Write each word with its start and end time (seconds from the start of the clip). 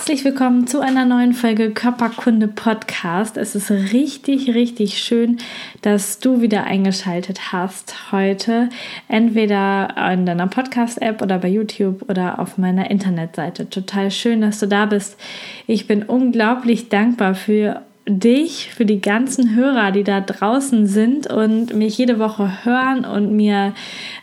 Herzlich 0.00 0.24
willkommen 0.24 0.66
zu 0.66 0.80
einer 0.80 1.04
neuen 1.04 1.34
Folge 1.34 1.72
Körperkunde 1.72 2.48
Podcast. 2.48 3.36
Es 3.36 3.54
ist 3.54 3.70
richtig, 3.70 4.54
richtig 4.54 4.96
schön, 4.96 5.36
dass 5.82 6.20
du 6.20 6.40
wieder 6.40 6.64
eingeschaltet 6.64 7.52
hast 7.52 8.10
heute. 8.10 8.70
Entweder 9.08 9.94
in 10.10 10.24
deiner 10.24 10.46
Podcast-App 10.46 11.20
oder 11.20 11.36
bei 11.36 11.48
YouTube 11.48 12.08
oder 12.08 12.38
auf 12.38 12.56
meiner 12.56 12.90
Internetseite. 12.90 13.68
Total 13.68 14.10
schön, 14.10 14.40
dass 14.40 14.58
du 14.58 14.66
da 14.66 14.86
bist. 14.86 15.20
Ich 15.66 15.86
bin 15.86 16.02
unglaublich 16.02 16.88
dankbar 16.88 17.34
für 17.34 17.82
dich, 18.10 18.70
für 18.74 18.84
die 18.84 19.00
ganzen 19.00 19.54
Hörer, 19.54 19.92
die 19.92 20.04
da 20.04 20.20
draußen 20.20 20.86
sind 20.86 21.26
und 21.26 21.74
mich 21.74 21.98
jede 21.98 22.18
Woche 22.18 22.64
hören 22.64 23.04
und 23.04 23.34
mir 23.34 23.74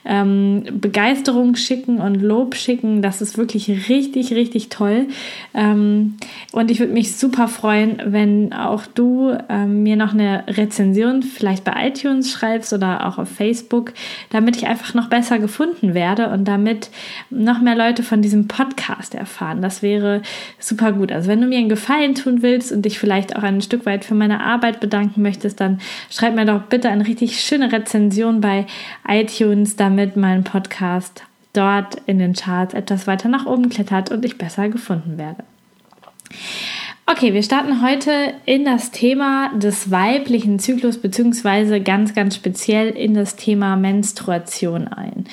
ähm, 0.05 0.63
Begeisterung 0.71 1.55
schicken 1.55 1.99
und 1.99 2.15
Lob 2.15 2.55
schicken. 2.55 3.01
Das 3.01 3.21
ist 3.21 3.37
wirklich 3.37 3.89
richtig, 3.89 4.33
richtig 4.33 4.69
toll. 4.69 5.07
Ähm, 5.53 6.15
und 6.53 6.71
ich 6.71 6.79
würde 6.79 6.93
mich 6.93 7.15
super 7.15 7.47
freuen, 7.47 8.01
wenn 8.05 8.53
auch 8.53 8.85
du 8.85 9.37
ähm, 9.49 9.83
mir 9.83 9.95
noch 9.95 10.13
eine 10.13 10.43
Rezension 10.47 11.23
vielleicht 11.23 11.63
bei 11.63 11.87
iTunes 11.87 12.31
schreibst 12.31 12.73
oder 12.73 13.07
auch 13.07 13.17
auf 13.17 13.29
Facebook, 13.29 13.93
damit 14.29 14.55
ich 14.55 14.67
einfach 14.67 14.93
noch 14.93 15.09
besser 15.09 15.39
gefunden 15.39 15.93
werde 15.93 16.29
und 16.29 16.45
damit 16.45 16.89
noch 17.29 17.61
mehr 17.61 17.75
Leute 17.75 18.03
von 18.03 18.21
diesem 18.21 18.47
Podcast 18.47 19.13
erfahren. 19.13 19.61
Das 19.61 19.81
wäre 19.81 20.21
super 20.59 20.93
gut. 20.93 21.11
Also 21.11 21.27
wenn 21.29 21.41
du 21.41 21.47
mir 21.47 21.57
einen 21.57 21.69
Gefallen 21.69 22.15
tun 22.15 22.41
willst 22.41 22.71
und 22.71 22.83
dich 22.83 22.99
vielleicht 22.99 23.35
auch 23.35 23.43
ein 23.43 23.61
Stück 23.61 23.76
weit 23.85 24.05
für 24.05 24.15
meine 24.15 24.41
Arbeit 24.41 24.79
bedanken 24.79 25.21
möchtest, 25.21 25.59
dann 25.59 25.79
schreib 26.09 26.35
mir 26.35 26.45
doch 26.45 26.63
bitte 26.63 26.89
eine 26.89 27.05
richtig 27.05 27.41
schöne 27.41 27.71
Rezension 27.71 28.41
bei 28.41 28.65
iTunes, 29.07 29.75
damit 29.75 29.97
damit 29.97 30.15
mein 30.15 30.43
Podcast 30.43 31.23
dort 31.53 31.95
in 32.05 32.19
den 32.19 32.33
Charts 32.33 32.73
etwas 32.73 33.07
weiter 33.07 33.29
nach 33.29 33.45
oben 33.47 33.69
klettert 33.69 34.11
und 34.11 34.23
ich 34.23 34.37
besser 34.37 34.69
gefunden 34.69 35.17
werde. 35.17 35.43
Okay, 37.07 37.33
wir 37.33 37.41
starten 37.41 37.81
heute 37.81 38.33
in 38.45 38.63
das 38.65 38.91
Thema 38.91 39.49
des 39.55 39.89
weiblichen 39.89 40.59
Zyklus 40.59 40.97
beziehungsweise 40.97 41.81
ganz, 41.81 42.13
ganz 42.13 42.35
speziell 42.35 42.89
in 42.89 43.13
das 43.13 43.37
Thema 43.37 43.75
Menstruation 43.75 44.87
ein. 44.87 45.25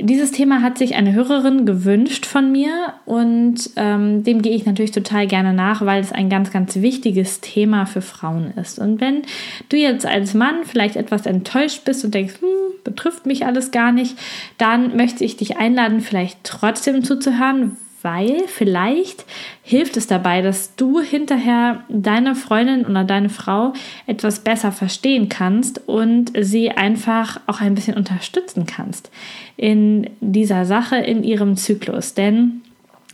Dieses 0.00 0.32
Thema 0.32 0.60
hat 0.60 0.76
sich 0.76 0.96
eine 0.96 1.12
Hörerin 1.12 1.66
gewünscht 1.66 2.26
von 2.26 2.50
mir 2.50 2.94
und 3.06 3.70
ähm, 3.76 4.24
dem 4.24 4.42
gehe 4.42 4.56
ich 4.56 4.66
natürlich 4.66 4.90
total 4.90 5.28
gerne 5.28 5.52
nach, 5.52 5.82
weil 5.86 6.00
es 6.00 6.10
ein 6.10 6.28
ganz, 6.28 6.50
ganz 6.50 6.74
wichtiges 6.76 7.40
Thema 7.40 7.86
für 7.86 8.02
Frauen 8.02 8.52
ist. 8.60 8.80
Und 8.80 9.00
wenn 9.00 9.22
du 9.68 9.76
jetzt 9.76 10.04
als 10.04 10.34
Mann 10.34 10.64
vielleicht 10.64 10.96
etwas 10.96 11.26
enttäuscht 11.26 11.84
bist 11.84 12.04
und 12.04 12.12
denkst, 12.12 12.40
hm, 12.40 12.74
betrifft 12.82 13.26
mich 13.26 13.46
alles 13.46 13.70
gar 13.70 13.92
nicht, 13.92 14.18
dann 14.58 14.96
möchte 14.96 15.24
ich 15.24 15.36
dich 15.36 15.58
einladen, 15.58 16.00
vielleicht 16.00 16.42
trotzdem 16.42 17.04
zuzuhören, 17.04 17.76
weil 18.04 18.46
vielleicht 18.48 19.24
hilft 19.62 19.96
es 19.96 20.06
dabei, 20.06 20.42
dass 20.42 20.76
du 20.76 21.00
hinterher 21.00 21.84
deine 21.88 22.34
Freundin 22.34 22.84
oder 22.84 23.02
deine 23.02 23.30
Frau 23.30 23.72
etwas 24.06 24.40
besser 24.40 24.72
verstehen 24.72 25.30
kannst 25.30 25.88
und 25.88 26.32
sie 26.38 26.70
einfach 26.70 27.40
auch 27.46 27.62
ein 27.62 27.74
bisschen 27.74 27.96
unterstützen 27.96 28.66
kannst 28.66 29.10
in 29.56 30.10
dieser 30.20 30.66
Sache, 30.66 30.96
in 30.96 31.24
ihrem 31.24 31.56
Zyklus. 31.56 32.12
Denn 32.12 32.60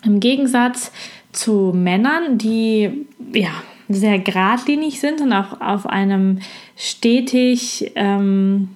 im 0.04 0.18
Gegensatz 0.18 0.90
zu 1.30 1.72
Männern, 1.72 2.36
die 2.36 3.06
ja 3.32 3.50
sehr 3.88 4.18
geradlinig 4.18 4.98
sind 4.98 5.20
und 5.20 5.32
auch 5.32 5.60
auf 5.60 5.86
einem 5.86 6.40
stetig 6.76 7.92
ähm, 7.94 8.70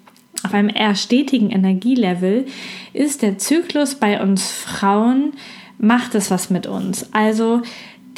auf 0.45 0.53
einem 0.53 0.69
eher 0.69 0.95
stetigen 0.95 1.51
Energielevel 1.51 2.47
ist 2.93 3.23
der 3.23 3.39
Zyklus 3.39 3.95
bei 3.95 4.23
uns 4.23 4.53
Frauen 4.53 5.33
macht 5.85 6.15
es 6.15 6.31
was 6.31 6.51
mit 6.51 6.67
uns. 6.67 7.13
Also 7.13 7.63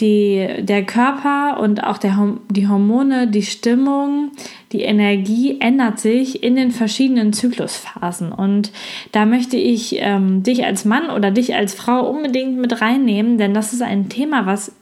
die, 0.00 0.46
der 0.60 0.84
Körper 0.84 1.58
und 1.60 1.82
auch 1.82 1.98
der, 1.98 2.34
die 2.50 2.68
Hormone, 2.68 3.28
die 3.28 3.42
Stimmung, 3.42 4.30
die 4.72 4.82
Energie 4.82 5.60
ändert 5.60 6.00
sich 6.00 6.42
in 6.42 6.56
den 6.56 6.70
verschiedenen 6.70 7.32
Zyklusphasen. 7.32 8.32
Und 8.32 8.72
da 9.12 9.24
möchte 9.24 9.56
ich 9.56 9.96
ähm, 9.98 10.42
dich 10.42 10.64
als 10.64 10.84
Mann 10.84 11.10
oder 11.10 11.30
dich 11.30 11.54
als 11.54 11.74
Frau 11.74 12.08
unbedingt 12.08 12.58
mit 12.58 12.80
reinnehmen, 12.80 13.38
denn 13.38 13.54
das 13.54 13.72
ist 13.72 13.82
ein 13.82 14.08
Thema, 14.08 14.46
was 14.46 14.72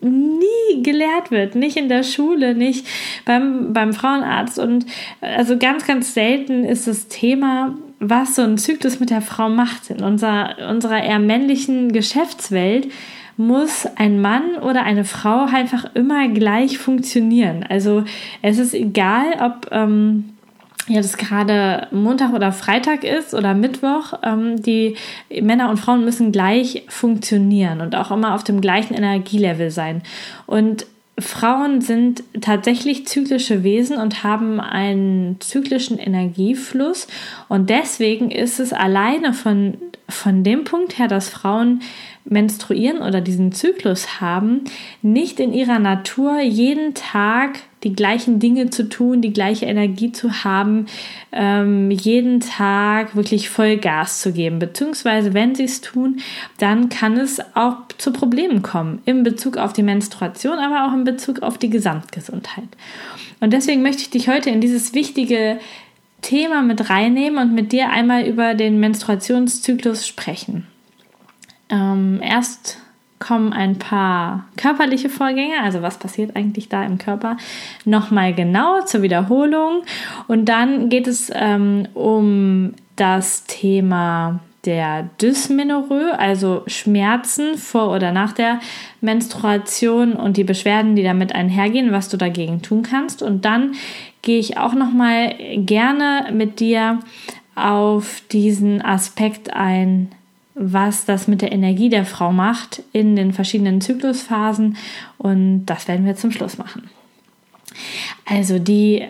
nie 0.00 0.82
gelehrt 0.82 1.30
wird, 1.30 1.54
nicht 1.54 1.76
in 1.76 1.88
der 1.88 2.02
Schule, 2.02 2.54
nicht 2.54 2.86
beim, 3.24 3.72
beim 3.72 3.94
Frauenarzt 3.94 4.58
und 4.58 4.84
also 5.20 5.56
ganz, 5.56 5.86
ganz 5.86 6.12
selten 6.12 6.64
ist 6.64 6.86
das 6.86 7.08
Thema 7.08 7.74
was 8.00 8.34
so 8.34 8.42
ein 8.42 8.58
Zyklus 8.58 9.00
mit 9.00 9.10
der 9.10 9.22
Frau 9.22 9.48
macht. 9.48 9.90
In 9.90 10.02
unserer, 10.02 10.56
unserer 10.70 11.02
eher 11.02 11.18
männlichen 11.18 11.92
Geschäftswelt 11.92 12.88
muss 13.36 13.86
ein 13.96 14.20
Mann 14.20 14.56
oder 14.62 14.84
eine 14.84 15.04
Frau 15.04 15.46
einfach 15.46 15.86
immer 15.94 16.28
gleich 16.28 16.78
funktionieren. 16.78 17.64
Also 17.68 18.04
es 18.42 18.58
ist 18.58 18.74
egal, 18.74 19.26
ob 19.40 19.68
ähm, 19.72 20.34
ja, 20.86 21.00
das 21.00 21.16
gerade 21.16 21.88
Montag 21.90 22.32
oder 22.32 22.52
Freitag 22.52 23.04
ist 23.04 23.34
oder 23.34 23.54
Mittwoch, 23.54 24.14
ähm, 24.22 24.62
die 24.62 24.96
Männer 25.40 25.70
und 25.70 25.78
Frauen 25.78 26.04
müssen 26.04 26.30
gleich 26.30 26.84
funktionieren 26.88 27.80
und 27.80 27.96
auch 27.96 28.10
immer 28.10 28.34
auf 28.34 28.44
dem 28.44 28.60
gleichen 28.60 28.94
Energielevel 28.94 29.70
sein. 29.70 30.02
Und 30.46 30.86
Frauen 31.18 31.80
sind 31.80 32.24
tatsächlich 32.40 33.06
zyklische 33.06 33.62
Wesen 33.62 33.98
und 33.98 34.24
haben 34.24 34.58
einen 34.58 35.40
zyklischen 35.40 35.98
Energiefluss. 35.98 37.06
Und 37.48 37.70
deswegen 37.70 38.30
ist 38.30 38.58
es 38.58 38.72
alleine 38.72 39.32
von, 39.32 39.78
von 40.08 40.42
dem 40.42 40.64
Punkt 40.64 40.98
her, 40.98 41.06
dass 41.06 41.28
Frauen 41.28 41.82
menstruieren 42.24 42.98
oder 43.02 43.20
diesen 43.20 43.52
Zyklus 43.52 44.20
haben, 44.20 44.64
nicht 45.02 45.38
in 45.38 45.52
ihrer 45.52 45.78
Natur 45.78 46.40
jeden 46.40 46.94
Tag 46.94 47.60
die 47.84 47.94
gleichen 47.94 48.40
Dinge 48.40 48.70
zu 48.70 48.88
tun, 48.88 49.20
die 49.20 49.32
gleiche 49.32 49.66
Energie 49.66 50.10
zu 50.10 50.44
haben, 50.44 50.86
ähm, 51.32 51.90
jeden 51.90 52.40
Tag 52.40 53.14
wirklich 53.14 53.50
voll 53.50 53.76
Gas 53.76 54.22
zu 54.22 54.32
geben. 54.32 54.58
Beziehungsweise, 54.58 55.34
wenn 55.34 55.54
sie 55.54 55.64
es 55.64 55.80
tun, 55.80 56.20
dann 56.58 56.88
kann 56.88 57.16
es 57.16 57.40
auch 57.54 57.76
zu 57.98 58.12
Problemen 58.12 58.62
kommen 58.62 59.02
in 59.04 59.22
Bezug 59.22 59.58
auf 59.58 59.72
die 59.72 59.82
Menstruation, 59.82 60.58
aber 60.58 60.86
auch 60.86 60.94
in 60.94 61.04
Bezug 61.04 61.42
auf 61.42 61.58
die 61.58 61.70
Gesamtgesundheit. 61.70 62.68
Und 63.40 63.52
deswegen 63.52 63.82
möchte 63.82 64.02
ich 64.02 64.10
dich 64.10 64.28
heute 64.28 64.50
in 64.50 64.60
dieses 64.60 64.94
wichtige 64.94 65.58
Thema 66.22 66.62
mit 66.62 66.88
reinnehmen 66.88 67.38
und 67.38 67.54
mit 67.54 67.72
dir 67.72 67.90
einmal 67.90 68.26
über 68.26 68.54
den 68.54 68.80
Menstruationszyklus 68.80 70.06
sprechen. 70.06 70.66
Ähm, 71.68 72.20
erst 72.22 72.78
kommen 73.26 73.52
ein 73.52 73.78
paar 73.78 74.44
körperliche 74.56 75.08
Vorgänge, 75.08 75.62
also 75.62 75.80
was 75.80 75.98
passiert 75.98 76.36
eigentlich 76.36 76.68
da 76.68 76.84
im 76.84 76.98
Körper, 76.98 77.36
nochmal 77.84 78.34
genau 78.34 78.82
zur 78.82 79.02
Wiederholung. 79.02 79.82
Und 80.28 80.48
dann 80.48 80.90
geht 80.90 81.06
es 81.06 81.30
ähm, 81.34 81.88
um 81.94 82.74
das 82.96 83.44
Thema 83.44 84.40
der 84.66 85.08
Dysmenorrhoe, 85.20 86.18
also 86.18 86.62
Schmerzen 86.66 87.56
vor 87.56 87.90
oder 87.94 88.12
nach 88.12 88.32
der 88.32 88.60
Menstruation 89.00 90.14
und 90.14 90.36
die 90.36 90.44
Beschwerden, 90.44 90.96
die 90.96 91.02
damit 91.02 91.34
einhergehen, 91.34 91.92
was 91.92 92.08
du 92.08 92.16
dagegen 92.16 92.62
tun 92.62 92.82
kannst. 92.82 93.22
Und 93.22 93.44
dann 93.44 93.72
gehe 94.22 94.38
ich 94.38 94.58
auch 94.58 94.74
noch 94.74 94.92
mal 94.92 95.34
gerne 95.56 96.30
mit 96.32 96.60
dir 96.60 97.00
auf 97.54 98.22
diesen 98.32 98.82
Aspekt 98.82 99.52
ein, 99.52 100.10
was 100.54 101.04
das 101.04 101.26
mit 101.26 101.42
der 101.42 101.52
Energie 101.52 101.88
der 101.88 102.04
Frau 102.04 102.32
macht 102.32 102.82
in 102.92 103.16
den 103.16 103.32
verschiedenen 103.32 103.80
Zyklusphasen 103.80 104.76
und 105.18 105.66
das 105.66 105.88
werden 105.88 106.06
wir 106.06 106.16
zum 106.16 106.30
Schluss 106.30 106.58
machen. 106.58 106.88
Also 108.26 108.58
die 108.58 109.04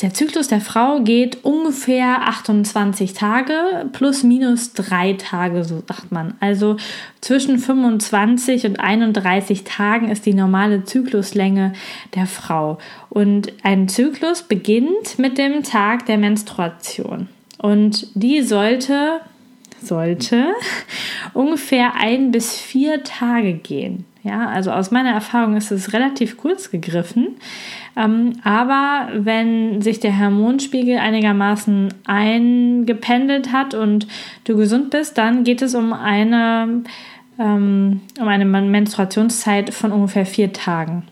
der 0.00 0.12
Zyklus 0.12 0.48
der 0.48 0.60
Frau 0.60 1.00
geht 1.00 1.42
ungefähr 1.42 2.28
28 2.28 3.14
Tage 3.14 3.86
plus 3.92 4.24
minus 4.24 4.74
drei 4.74 5.14
Tage, 5.14 5.64
so 5.64 5.82
sagt 5.88 6.12
man. 6.12 6.34
Also 6.38 6.76
zwischen 7.22 7.58
25 7.58 8.66
und 8.66 8.78
31 8.78 9.64
Tagen 9.64 10.10
ist 10.10 10.26
die 10.26 10.34
normale 10.34 10.84
Zykluslänge 10.84 11.72
der 12.14 12.26
Frau. 12.26 12.76
Und 13.08 13.54
ein 13.62 13.88
Zyklus 13.88 14.42
beginnt 14.42 15.18
mit 15.18 15.38
dem 15.38 15.62
Tag 15.62 16.04
der 16.04 16.18
Menstruation. 16.18 17.28
Und 17.56 18.08
die 18.14 18.42
sollte 18.42 19.20
sollte 19.82 20.52
ungefähr 21.34 21.94
ein 21.98 22.30
bis 22.30 22.56
vier 22.56 23.02
Tage 23.04 23.54
gehen. 23.54 24.04
Ja, 24.22 24.48
also 24.48 24.72
aus 24.72 24.90
meiner 24.90 25.10
Erfahrung 25.10 25.56
ist 25.56 25.70
es 25.70 25.92
relativ 25.92 26.36
kurz 26.36 26.70
gegriffen. 26.72 27.36
Ähm, 27.96 28.32
aber 28.42 29.08
wenn 29.14 29.80
sich 29.80 30.00
der 30.00 30.18
Hormonspiegel 30.18 30.98
einigermaßen 30.98 31.94
eingependelt 32.06 33.52
hat 33.52 33.74
und 33.74 34.08
du 34.44 34.56
gesund 34.56 34.90
bist, 34.90 35.16
dann 35.16 35.44
geht 35.44 35.62
es 35.62 35.76
um 35.76 35.92
eine, 35.92 36.82
ähm, 37.38 38.00
um 38.18 38.26
eine 38.26 38.44
Menstruationszeit 38.44 39.72
von 39.72 39.92
ungefähr 39.92 40.26
vier 40.26 40.52
Tagen 40.52 41.04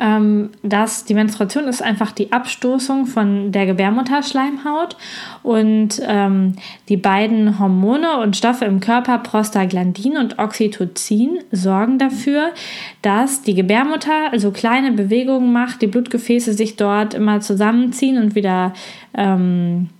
ähm, 0.00 0.50
dass 0.62 1.04
die 1.04 1.14
Menstruation 1.14 1.64
ist 1.68 1.82
einfach 1.82 2.10
die 2.12 2.32
Abstoßung 2.32 3.06
von 3.06 3.52
der 3.52 3.66
Gebärmutterschleimhaut 3.66 4.96
und 5.42 6.00
ähm, 6.06 6.54
die 6.88 6.96
beiden 6.96 7.58
Hormone 7.58 8.18
und 8.18 8.36
Stoffe 8.36 8.64
im 8.64 8.80
Körper, 8.80 9.18
Prostaglandin 9.18 10.16
und 10.16 10.38
Oxytocin, 10.38 11.40
sorgen 11.52 11.98
dafür, 11.98 12.50
dass 13.02 13.42
die 13.42 13.54
Gebärmutter 13.54 14.32
also 14.32 14.50
kleine 14.50 14.92
Bewegungen 14.92 15.52
macht, 15.52 15.82
die 15.82 15.86
Blutgefäße 15.86 16.54
sich 16.54 16.76
dort 16.76 17.12
immer 17.12 17.40
zusammenziehen 17.40 18.16
und 18.16 18.34
wieder 18.34 18.72
ähm, 19.14 19.90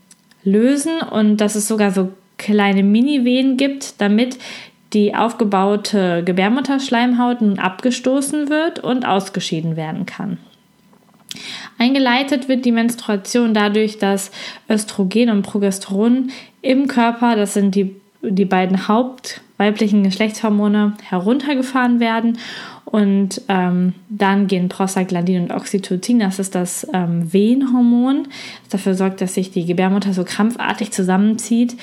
lösen 0.43 1.03
und 1.11 1.37
dass 1.37 1.55
es 1.55 1.69
sogar 1.69 1.91
so 1.91 2.11
kleine 2.39 2.83
Mini-Wehen 2.83 3.59
gibt, 3.59 4.01
damit 4.01 4.39
die 4.93 5.15
aufgebaute 5.15 6.23
Gebärmutterschleimhaut 6.25 7.41
nun 7.41 7.59
abgestoßen 7.59 8.49
wird 8.49 8.81
und 8.81 9.07
ausgeschieden 9.07 9.77
werden 9.77 10.07
kann. 10.07 10.39
Eingeleitet 11.79 12.49
wird 12.49 12.65
die 12.65 12.73
Menstruation 12.73 13.55
dadurch, 13.55 13.99
dass 13.99 14.31
Östrogen 14.69 15.31
und 15.31 15.43
Progesteron 15.43 16.31
im 16.61 16.89
Körper, 16.89 17.37
das 17.37 17.55
sind 17.55 17.75
die, 17.75 17.97
die 18.23 18.45
beiden 18.45 18.89
hauptweiblichen 19.61 20.03
Geschlechtshormone, 20.03 20.95
heruntergefahren 21.03 22.01
werden 22.01 22.39
und 22.87 23.43
ähm, 23.49 23.93
dann 24.09 24.47
gehen 24.47 24.71
Prostaglandin 24.71 25.43
und 25.43 25.53
Oxytocin, 25.53 26.19
das 26.19 26.39
ist 26.39 26.55
das 26.55 26.87
ähm, 26.95 27.31
Wehenhormon, 27.33 28.25
das 28.63 28.71
dafür 28.71 28.95
sorgt, 28.95 29.21
dass 29.21 29.35
sich 29.35 29.51
die 29.51 29.67
Gebärmutter 29.67 30.15
so 30.15 30.25
krampfartig 30.25 30.93
zusammenzieht, 30.93 31.77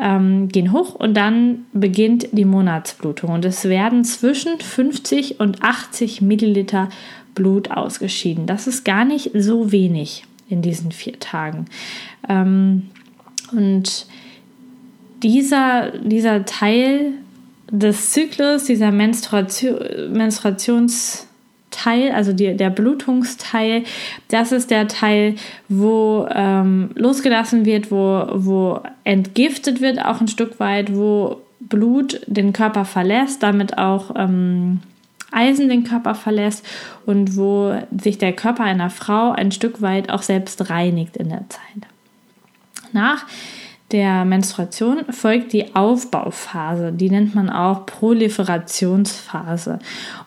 ähm, 0.00 0.48
gehen 0.48 0.72
hoch 0.72 0.94
und 0.94 1.14
dann 1.14 1.66
beginnt 1.72 2.28
die 2.32 2.44
Monatsblutung. 2.44 3.30
Und 3.30 3.44
es 3.44 3.64
werden 3.64 4.04
zwischen 4.04 4.58
50 4.60 5.40
und 5.40 5.62
80 5.62 6.22
Milliliter 6.22 6.88
Blut 7.34 7.72
ausgeschieden. 7.72 8.46
Das 8.46 8.68
ist 8.68 8.84
gar 8.84 9.04
nicht 9.04 9.32
so 9.34 9.72
wenig 9.72 10.24
in 10.48 10.62
diesen 10.62 10.92
vier 10.92 11.18
Tagen. 11.18 11.66
Ähm, 12.28 12.90
und 13.50 14.06
dieser, 15.22 15.90
dieser 15.98 16.44
Teil 16.44 17.14
des 17.74 18.12
Zyklus, 18.12 18.64
dieser 18.64 18.92
Menstruation, 18.92 19.78
Menstruationsteil, 20.12 22.12
also 22.14 22.32
die, 22.32 22.56
der 22.56 22.70
Blutungsteil, 22.70 23.82
das 24.28 24.52
ist 24.52 24.70
der 24.70 24.86
Teil, 24.86 25.34
wo 25.68 26.28
ähm, 26.30 26.90
losgelassen 26.94 27.64
wird, 27.64 27.90
wo, 27.90 28.26
wo 28.32 28.80
entgiftet 29.02 29.80
wird, 29.80 30.04
auch 30.04 30.20
ein 30.20 30.28
Stück 30.28 30.60
weit, 30.60 30.94
wo 30.94 31.40
Blut 31.58 32.20
den 32.26 32.52
Körper 32.52 32.84
verlässt, 32.84 33.42
damit 33.42 33.76
auch 33.76 34.14
ähm, 34.16 34.80
Eisen 35.32 35.68
den 35.68 35.82
Körper 35.82 36.14
verlässt 36.14 36.64
und 37.06 37.36
wo 37.36 37.76
sich 38.00 38.18
der 38.18 38.34
Körper 38.34 38.62
einer 38.62 38.90
Frau 38.90 39.32
ein 39.32 39.50
Stück 39.50 39.82
weit 39.82 40.10
auch 40.10 40.22
selbst 40.22 40.70
reinigt 40.70 41.16
in 41.16 41.30
der 41.30 41.44
Zeit. 41.48 41.88
Nach 42.92 43.26
der 43.94 44.24
Menstruation 44.24 45.04
folgt 45.10 45.52
die 45.52 45.76
Aufbauphase. 45.76 46.90
Die 46.90 47.08
nennt 47.08 47.36
man 47.36 47.48
auch 47.48 47.86
Proliferationsphase. 47.86 49.78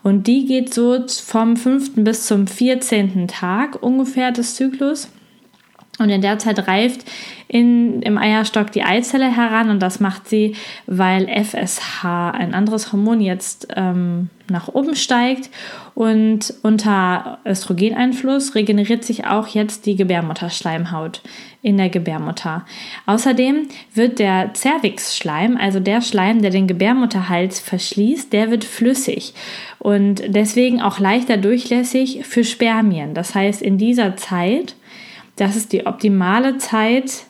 Und 0.03 0.25
die 0.25 0.45
geht 0.45 0.73
so 0.73 1.05
vom 1.05 1.57
5. 1.57 1.95
bis 1.97 2.27
zum 2.27 2.47
14. 2.47 3.27
Tag 3.27 3.83
ungefähr 3.83 4.31
des 4.31 4.55
Zyklus. 4.55 5.09
Und 5.99 6.09
in 6.09 6.21
der 6.21 6.37
Zeit 6.37 6.67
reift 6.67 7.05
in, 7.47 8.01
im 8.01 8.17
Eierstock 8.17 8.71
die 8.71 8.83
Eizelle 8.83 9.35
heran 9.35 9.69
und 9.69 9.79
das 9.79 9.99
macht 9.99 10.27
sie, 10.27 10.55
weil 10.85 11.27
FSH, 11.27 12.03
ein 12.03 12.53
anderes 12.53 12.91
Hormon, 12.91 13.21
jetzt 13.21 13.67
ähm, 13.75 14.29
nach 14.49 14.67
oben 14.67 14.95
steigt 14.95 15.49
und 15.95 16.53
unter 16.61 17.39
Östrogeneinfluss 17.45 18.55
regeneriert 18.55 19.03
sich 19.03 19.25
auch 19.25 19.47
jetzt 19.47 19.85
die 19.85 19.95
Gebärmutterschleimhaut 19.95 21.21
in 21.61 21.77
der 21.77 21.89
Gebärmutter. 21.89 22.65
Außerdem 23.05 23.67
wird 23.93 24.19
der 24.19 24.51
Cervixschleim, 24.55 25.57
also 25.57 25.79
der 25.79 26.01
Schleim, 26.01 26.41
der 26.41 26.51
den 26.51 26.67
Gebärmutterhals 26.67 27.59
verschließt, 27.59 28.31
der 28.31 28.51
wird 28.51 28.63
flüssig 28.63 29.33
und 29.79 30.21
deswegen 30.27 30.81
auch 30.81 30.99
leichter 30.99 31.37
durchlässig 31.37 32.21
für 32.23 32.43
Spermien. 32.43 33.13
Das 33.13 33.35
heißt, 33.35 33.61
in 33.61 33.77
dieser 33.77 34.15
Zeit, 34.15 34.75
das 35.37 35.55
ist 35.55 35.71
die 35.71 35.85
optimale 35.85 36.57
Zeit, 36.57 37.25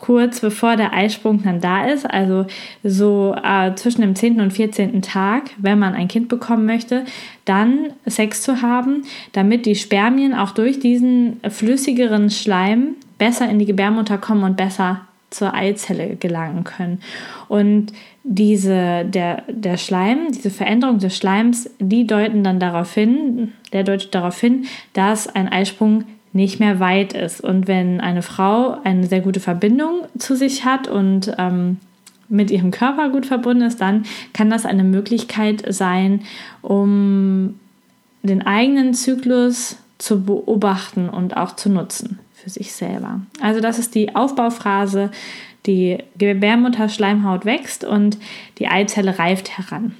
kurz 0.00 0.40
bevor 0.40 0.76
der 0.76 0.94
Eisprung 0.94 1.42
dann 1.42 1.60
da 1.60 1.84
ist, 1.84 2.10
also 2.10 2.46
so 2.82 3.36
äh, 3.42 3.74
zwischen 3.74 4.00
dem 4.00 4.16
10. 4.16 4.40
und 4.40 4.50
14. 4.50 5.02
Tag, 5.02 5.50
wenn 5.58 5.78
man 5.78 5.94
ein 5.94 6.08
Kind 6.08 6.28
bekommen 6.28 6.64
möchte, 6.64 7.04
dann 7.44 7.92
Sex 8.06 8.40
zu 8.42 8.62
haben, 8.62 9.02
damit 9.32 9.66
die 9.66 9.74
Spermien 9.74 10.34
auch 10.34 10.52
durch 10.52 10.80
diesen 10.80 11.40
flüssigeren 11.48 12.30
Schleim 12.30 12.94
besser 13.18 13.48
in 13.50 13.58
die 13.58 13.66
Gebärmutter 13.66 14.16
kommen 14.16 14.42
und 14.42 14.56
besser 14.56 15.02
zur 15.28 15.54
Eizelle 15.54 16.16
gelangen 16.16 16.64
können. 16.64 17.00
Und 17.48 17.92
diese, 18.24 19.04
der, 19.04 19.42
der 19.48 19.76
Schleim, 19.76 20.32
diese 20.32 20.50
Veränderung 20.50 20.98
des 20.98 21.16
Schleims, 21.16 21.70
die 21.78 22.06
deuten 22.06 22.42
dann 22.42 22.58
darauf 22.58 22.94
hin, 22.94 23.52
der 23.72 23.84
deutet 23.84 24.14
darauf 24.14 24.40
hin, 24.40 24.66
dass 24.92 25.28
ein 25.28 25.48
Eisprung 25.48 26.04
nicht 26.32 26.60
mehr 26.60 26.80
weit 26.80 27.12
ist. 27.12 27.40
Und 27.40 27.66
wenn 27.66 28.00
eine 28.00 28.22
Frau 28.22 28.78
eine 28.84 29.06
sehr 29.06 29.20
gute 29.20 29.40
Verbindung 29.40 30.02
zu 30.18 30.36
sich 30.36 30.64
hat 30.64 30.88
und 30.88 31.34
ähm, 31.38 31.78
mit 32.28 32.50
ihrem 32.50 32.70
Körper 32.70 33.10
gut 33.10 33.26
verbunden 33.26 33.62
ist, 33.62 33.80
dann 33.80 34.04
kann 34.32 34.50
das 34.50 34.64
eine 34.64 34.84
Möglichkeit 34.84 35.64
sein, 35.68 36.22
um 36.62 37.58
den 38.22 38.46
eigenen 38.46 38.94
Zyklus 38.94 39.76
zu 39.98 40.24
beobachten 40.24 41.08
und 41.08 41.36
auch 41.36 41.56
zu 41.56 41.68
nutzen 41.68 42.20
für 42.32 42.50
sich 42.50 42.72
selber. 42.72 43.20
Also 43.40 43.60
das 43.60 43.78
ist 43.78 43.94
die 43.94 44.14
Aufbauphase, 44.14 45.10
die 45.66 45.98
Gebärmutterschleimhaut 46.16 47.44
wächst 47.44 47.84
und 47.84 48.16
die 48.58 48.68
Eizelle 48.68 49.18
reift 49.18 49.58
heran. 49.58 49.94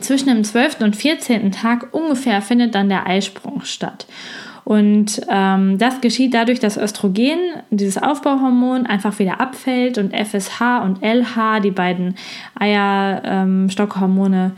Zwischen 0.00 0.28
dem 0.28 0.44
12. 0.44 0.80
und 0.80 0.96
14. 0.96 1.52
Tag 1.52 1.94
ungefähr 1.94 2.42
findet 2.42 2.74
dann 2.74 2.88
der 2.88 3.06
Eisprung 3.06 3.62
statt. 3.62 4.06
Und 4.64 5.20
ähm, 5.28 5.76
das 5.78 6.00
geschieht 6.00 6.32
dadurch, 6.32 6.58
dass 6.58 6.78
Östrogen, 6.78 7.38
dieses 7.70 8.02
Aufbauhormon, 8.02 8.86
einfach 8.86 9.18
wieder 9.18 9.40
abfällt 9.40 9.98
und 9.98 10.14
FSH 10.14 10.82
und 10.82 11.02
LH, 11.02 11.60
die 11.60 11.70
beiden 11.70 12.16
Eierstockhormone, 12.58 14.52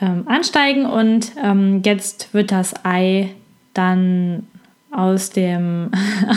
ähm, 0.00 0.22
ansteigen. 0.26 0.86
Und 0.86 1.32
ähm, 1.42 1.82
jetzt 1.84 2.32
wird 2.32 2.52
das 2.52 2.74
Ei 2.84 3.30
dann 3.74 4.46
aus 4.94 5.30
dem, 5.30 5.90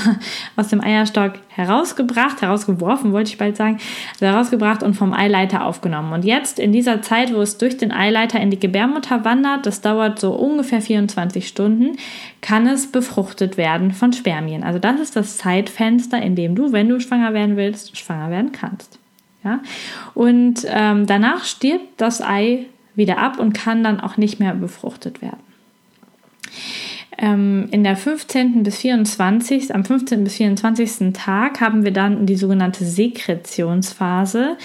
aus 0.56 0.70
dem 0.70 0.82
Eierstock 0.82 1.34
herausgebracht, 1.50 2.42
herausgeworfen, 2.42 3.12
wollte 3.12 3.30
ich 3.30 3.38
bald 3.38 3.56
sagen, 3.56 3.78
also 4.14 4.26
herausgebracht 4.26 4.84
und 4.84 4.96
vom 4.96 5.14
Eileiter 5.14 5.66
aufgenommen. 5.66 6.14
Und 6.14 6.26
jetzt 6.26 6.60
in 6.60 6.72
dieser 6.72 7.02
Zeit, 7.02 7.34
wo 7.34 7.42
es 7.42 7.58
durch 7.58 7.78
den 7.78 7.92
Eileiter 7.92 8.40
in 8.40 8.50
die 8.50 8.60
Gebärmutter 8.60 9.24
wandert, 9.24 9.66
das 9.66 9.82
dauert 9.82 10.20
so 10.20 10.34
ungefähr 10.34 10.82
24 10.82 11.48
Stunden, 11.48 11.98
kann 12.42 12.68
es 12.68 12.92
befruchtet 12.92 13.58
werden 13.58 13.92
von 13.92 14.12
Spermien. 14.12 14.64
Also 14.64 14.80
das 14.80 15.00
ist 15.00 15.16
das 15.16 15.38
Zeitfenster, 15.38 16.22
in 16.22 16.36
dem 16.36 16.56
du, 16.56 16.72
wenn 16.72 16.90
du 16.90 17.00
schwanger 17.00 17.34
werden 17.34 17.58
willst, 17.58 17.98
schwanger 17.98 18.32
werden 18.32 18.52
kannst. 18.52 19.00
Ja? 19.44 19.60
Und 20.14 20.66
ähm, 20.68 21.06
danach 21.06 21.46
stirbt 21.46 22.02
das 22.02 22.22
Ei 22.22 22.66
wieder 22.96 23.20
ab 23.20 23.40
und 23.40 23.54
kann 23.54 23.84
dann 23.84 24.00
auch 24.00 24.18
nicht 24.18 24.40
mehr 24.40 24.56
befruchtet 24.56 25.22
werden 25.22 25.48
ähm, 27.18 27.68
in 27.72 27.84
der 27.84 27.96
15. 27.96 28.64
bis 28.64 28.78
24. 28.78 29.74
am 29.74 29.84
15. 29.84 30.24
bis 30.24 30.36
24. 30.36 31.14
Tag 31.14 31.62
haben 31.62 31.84
wir 31.84 31.92
dann 31.92 32.26
die 32.26 32.36
sogenannte 32.36 32.86
Sekretionsphase. 32.86 34.58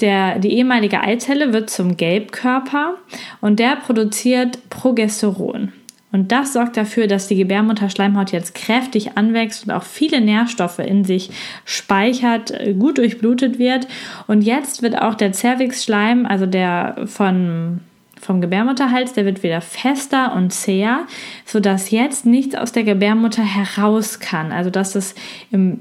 Der, 0.00 0.38
die 0.38 0.52
ehemalige 0.54 1.00
Eizelle 1.00 1.52
wird 1.52 1.70
zum 1.70 1.96
Gelbkörper 1.96 2.96
und 3.40 3.60
der 3.60 3.76
produziert 3.76 4.68
Progesteron. 4.68 5.72
Und 6.12 6.30
das 6.30 6.52
sorgt 6.52 6.76
dafür, 6.76 7.06
dass 7.06 7.26
die 7.26 7.36
Gebärmutterschleimhaut 7.36 8.32
jetzt 8.32 8.54
kräftig 8.54 9.16
anwächst 9.16 9.64
und 9.66 9.72
auch 9.72 9.82
viele 9.82 10.20
Nährstoffe 10.20 10.78
in 10.78 11.04
sich 11.04 11.30
speichert, 11.64 12.52
gut 12.78 12.98
durchblutet 12.98 13.58
wird. 13.58 13.88
Und 14.26 14.42
jetzt 14.42 14.82
wird 14.82 15.00
auch 15.00 15.14
der 15.14 15.32
Cervixschleim, 15.32 16.26
also 16.26 16.44
der 16.44 17.04
von 17.06 17.80
vom 18.22 18.40
Gebärmutterhals, 18.40 19.12
der 19.12 19.24
wird 19.24 19.42
wieder 19.42 19.60
fester 19.60 20.34
und 20.34 20.52
zäher, 20.52 21.06
sodass 21.44 21.90
jetzt 21.90 22.24
nichts 22.24 22.54
aus 22.54 22.70
der 22.70 22.84
Gebärmutter 22.84 23.42
heraus 23.42 24.20
kann. 24.20 24.52
Also 24.52 24.70
dass 24.70 24.94
es 24.94 25.14
im, 25.50 25.80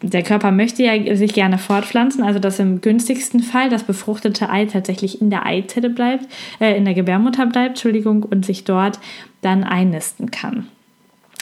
der 0.00 0.22
Körper 0.22 0.50
möchte 0.50 0.82
ja 0.82 1.14
sich 1.14 1.34
gerne 1.34 1.58
fortpflanzen, 1.58 2.24
also 2.24 2.38
dass 2.38 2.58
im 2.58 2.80
günstigsten 2.80 3.40
Fall 3.40 3.68
das 3.68 3.84
befruchtete 3.84 4.48
Ei 4.48 4.64
tatsächlich 4.64 5.20
in 5.20 5.28
der 5.28 5.44
Eizelle 5.44 5.90
bleibt, 5.90 6.26
äh, 6.60 6.76
in 6.76 6.86
der 6.86 6.94
Gebärmutter 6.94 7.46
bleibt, 7.46 7.76
Entschuldigung, 7.76 8.22
und 8.22 8.46
sich 8.46 8.64
dort 8.64 8.98
dann 9.42 9.62
einnisten 9.62 10.30
kann. 10.30 10.68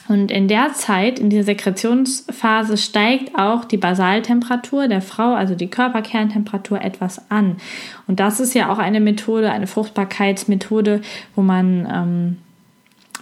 Und 0.07 0.31
in 0.31 0.49
der 0.49 0.75
Zeit, 0.75 1.19
in 1.19 1.31
dieser 1.31 1.45
Sekretionsphase, 1.45 2.77
steigt 2.77 3.39
auch 3.39 3.65
die 3.65 3.79
Basaltemperatur 3.79 4.87
der 4.87 5.01
Frau, 5.01 5.33
also 5.35 5.55
die 5.55 5.69
Körperkerntemperatur, 5.69 6.81
etwas 6.83 7.31
an. 7.31 7.57
Und 8.07 8.21
das 8.21 8.39
ist 8.39 8.55
ja 8.55 8.71
auch 8.71 8.79
eine 8.79 9.01
Methode, 9.01 9.51
eine 9.51 9.67
Fruchtbarkeitsmethode, 9.67 11.01
wo 11.35 11.43
man, 11.43 11.89
ähm, 11.91 12.37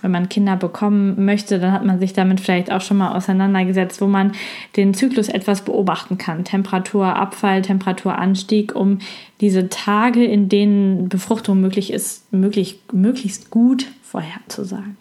wenn 0.01 0.11
man 0.11 0.29
Kinder 0.29 0.57
bekommen 0.57 1.25
möchte, 1.25 1.61
dann 1.61 1.71
hat 1.71 1.85
man 1.85 2.01
sich 2.01 2.15
damit 2.15 2.41
vielleicht 2.41 2.73
auch 2.73 2.81
schon 2.81 2.97
mal 2.97 3.15
auseinandergesetzt, 3.15 4.01
wo 4.01 4.09
man 4.09 4.33
den 4.77 4.95
Zyklus 4.95 5.29
etwas 5.29 5.63
beobachten 5.63 6.19
kann. 6.19 6.43
Temperaturabfall, 6.43 7.63
Temperaturanstieg, 7.63 8.75
um 8.75 8.99
diese 9.41 9.69
Tage, 9.69 10.25
in 10.25 10.49
denen 10.49 11.09
Befruchtung 11.09 11.61
möglich 11.61 11.93
ist, 11.93 12.33
möglich, 12.33 12.81
möglichst 12.91 13.51
gut 13.51 13.87
vorherzusagen. 14.03 14.97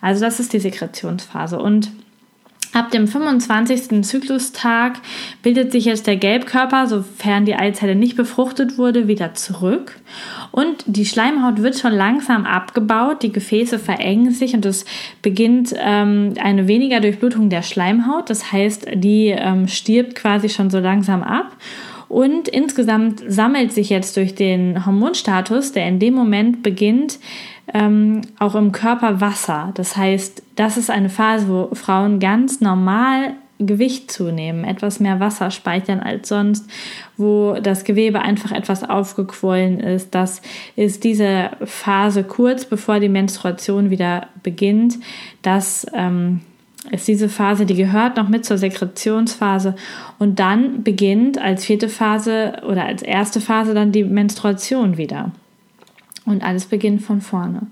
Also 0.00 0.24
das 0.24 0.40
ist 0.40 0.52
die 0.52 0.60
Sekretionsphase. 0.60 1.58
Und 1.58 1.90
Ab 2.74 2.90
dem 2.90 3.08
25. 3.08 4.04
Zyklustag 4.04 4.98
bildet 5.42 5.72
sich 5.72 5.86
jetzt 5.86 6.06
der 6.06 6.16
Gelbkörper, 6.16 6.86
sofern 6.86 7.46
die 7.46 7.54
Eizelle 7.54 7.94
nicht 7.94 8.16
befruchtet 8.16 8.76
wurde, 8.76 9.08
wieder 9.08 9.34
zurück. 9.34 9.98
Und 10.50 10.84
die 10.86 11.06
Schleimhaut 11.06 11.62
wird 11.62 11.78
schon 11.78 11.92
langsam 11.92 12.44
abgebaut, 12.44 13.22
die 13.22 13.32
Gefäße 13.32 13.78
verengen 13.78 14.32
sich 14.32 14.54
und 14.54 14.66
es 14.66 14.84
beginnt 15.22 15.74
ähm, 15.78 16.34
eine 16.40 16.68
weniger 16.68 17.00
Durchblutung 17.00 17.48
der 17.48 17.62
Schleimhaut. 17.62 18.28
Das 18.28 18.52
heißt, 18.52 18.86
die 18.94 19.28
ähm, 19.28 19.66
stirbt 19.66 20.14
quasi 20.14 20.48
schon 20.50 20.68
so 20.68 20.78
langsam 20.78 21.22
ab. 21.22 21.56
Und 22.08 22.48
insgesamt 22.48 23.22
sammelt 23.26 23.72
sich 23.72 23.90
jetzt 23.90 24.16
durch 24.16 24.34
den 24.34 24.86
Hormonstatus, 24.86 25.72
der 25.72 25.86
in 25.86 25.98
dem 25.98 26.14
Moment 26.14 26.62
beginnt, 26.62 27.18
ähm, 27.74 28.22
auch 28.38 28.54
im 28.54 28.72
Körper 28.72 29.20
Wasser. 29.20 29.72
Das 29.74 29.96
heißt, 29.96 30.42
das 30.56 30.76
ist 30.76 30.90
eine 30.90 31.10
Phase, 31.10 31.48
wo 31.48 31.74
Frauen 31.74 32.18
ganz 32.18 32.60
normal 32.60 33.34
Gewicht 33.60 34.10
zunehmen, 34.10 34.64
etwas 34.64 35.00
mehr 35.00 35.18
Wasser 35.18 35.50
speichern 35.50 36.00
als 36.00 36.28
sonst, 36.28 36.70
wo 37.16 37.54
das 37.60 37.84
Gewebe 37.84 38.20
einfach 38.20 38.52
etwas 38.52 38.88
aufgequollen 38.88 39.80
ist. 39.80 40.14
Das 40.14 40.42
ist 40.76 41.02
diese 41.02 41.50
Phase 41.64 42.22
kurz 42.22 42.64
bevor 42.64 43.00
die 43.00 43.08
Menstruation 43.08 43.90
wieder 43.90 44.28
beginnt. 44.42 44.98
Das 45.42 45.86
ähm, 45.92 46.40
ist 46.90 47.08
diese 47.08 47.28
Phase, 47.28 47.66
die 47.66 47.74
gehört 47.74 48.16
noch 48.16 48.28
mit 48.28 48.44
zur 48.44 48.56
Sekretionsphase 48.56 49.74
und 50.18 50.38
dann 50.38 50.82
beginnt 50.84 51.38
als 51.38 51.64
vierte 51.64 51.88
Phase 51.88 52.62
oder 52.66 52.84
als 52.84 53.02
erste 53.02 53.40
Phase 53.40 53.74
dann 53.74 53.92
die 53.92 54.04
Menstruation 54.04 54.96
wieder. 54.96 55.32
Und 56.24 56.44
alles 56.44 56.66
beginnt 56.66 57.02
von 57.02 57.22
vorne. 57.22 57.62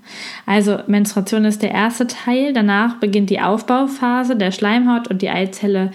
Also 0.47 0.79
Menstruation 0.87 1.45
ist 1.45 1.61
der 1.61 1.71
erste 1.71 2.07
Teil. 2.07 2.53
Danach 2.53 2.95
beginnt 2.95 3.29
die 3.29 3.39
Aufbauphase 3.39 4.35
der 4.35 4.51
Schleimhaut 4.51 5.07
und 5.09 5.21
die 5.21 5.29
Eizelle 5.29 5.91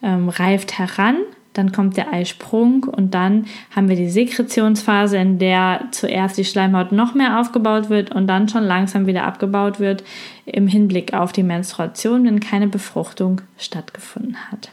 ähm, 0.00 0.28
reift 0.28 0.78
heran. 0.78 1.16
Dann 1.54 1.72
kommt 1.72 1.96
der 1.96 2.12
Eisprung 2.12 2.84
und 2.84 3.14
dann 3.14 3.46
haben 3.74 3.88
wir 3.88 3.96
die 3.96 4.10
Sekretionsphase, 4.10 5.16
in 5.16 5.38
der 5.38 5.86
zuerst 5.90 6.38
die 6.38 6.44
Schleimhaut 6.44 6.92
noch 6.92 7.14
mehr 7.14 7.40
aufgebaut 7.40 7.90
wird 7.90 8.14
und 8.14 8.28
dann 8.28 8.48
schon 8.48 8.64
langsam 8.64 9.06
wieder 9.06 9.24
abgebaut 9.24 9.80
wird 9.80 10.04
im 10.46 10.66
Hinblick 10.66 11.14
auf 11.14 11.32
die 11.32 11.42
Menstruation, 11.42 12.24
wenn 12.24 12.40
keine 12.40 12.68
Befruchtung 12.68 13.40
stattgefunden 13.58 14.36
hat. 14.50 14.70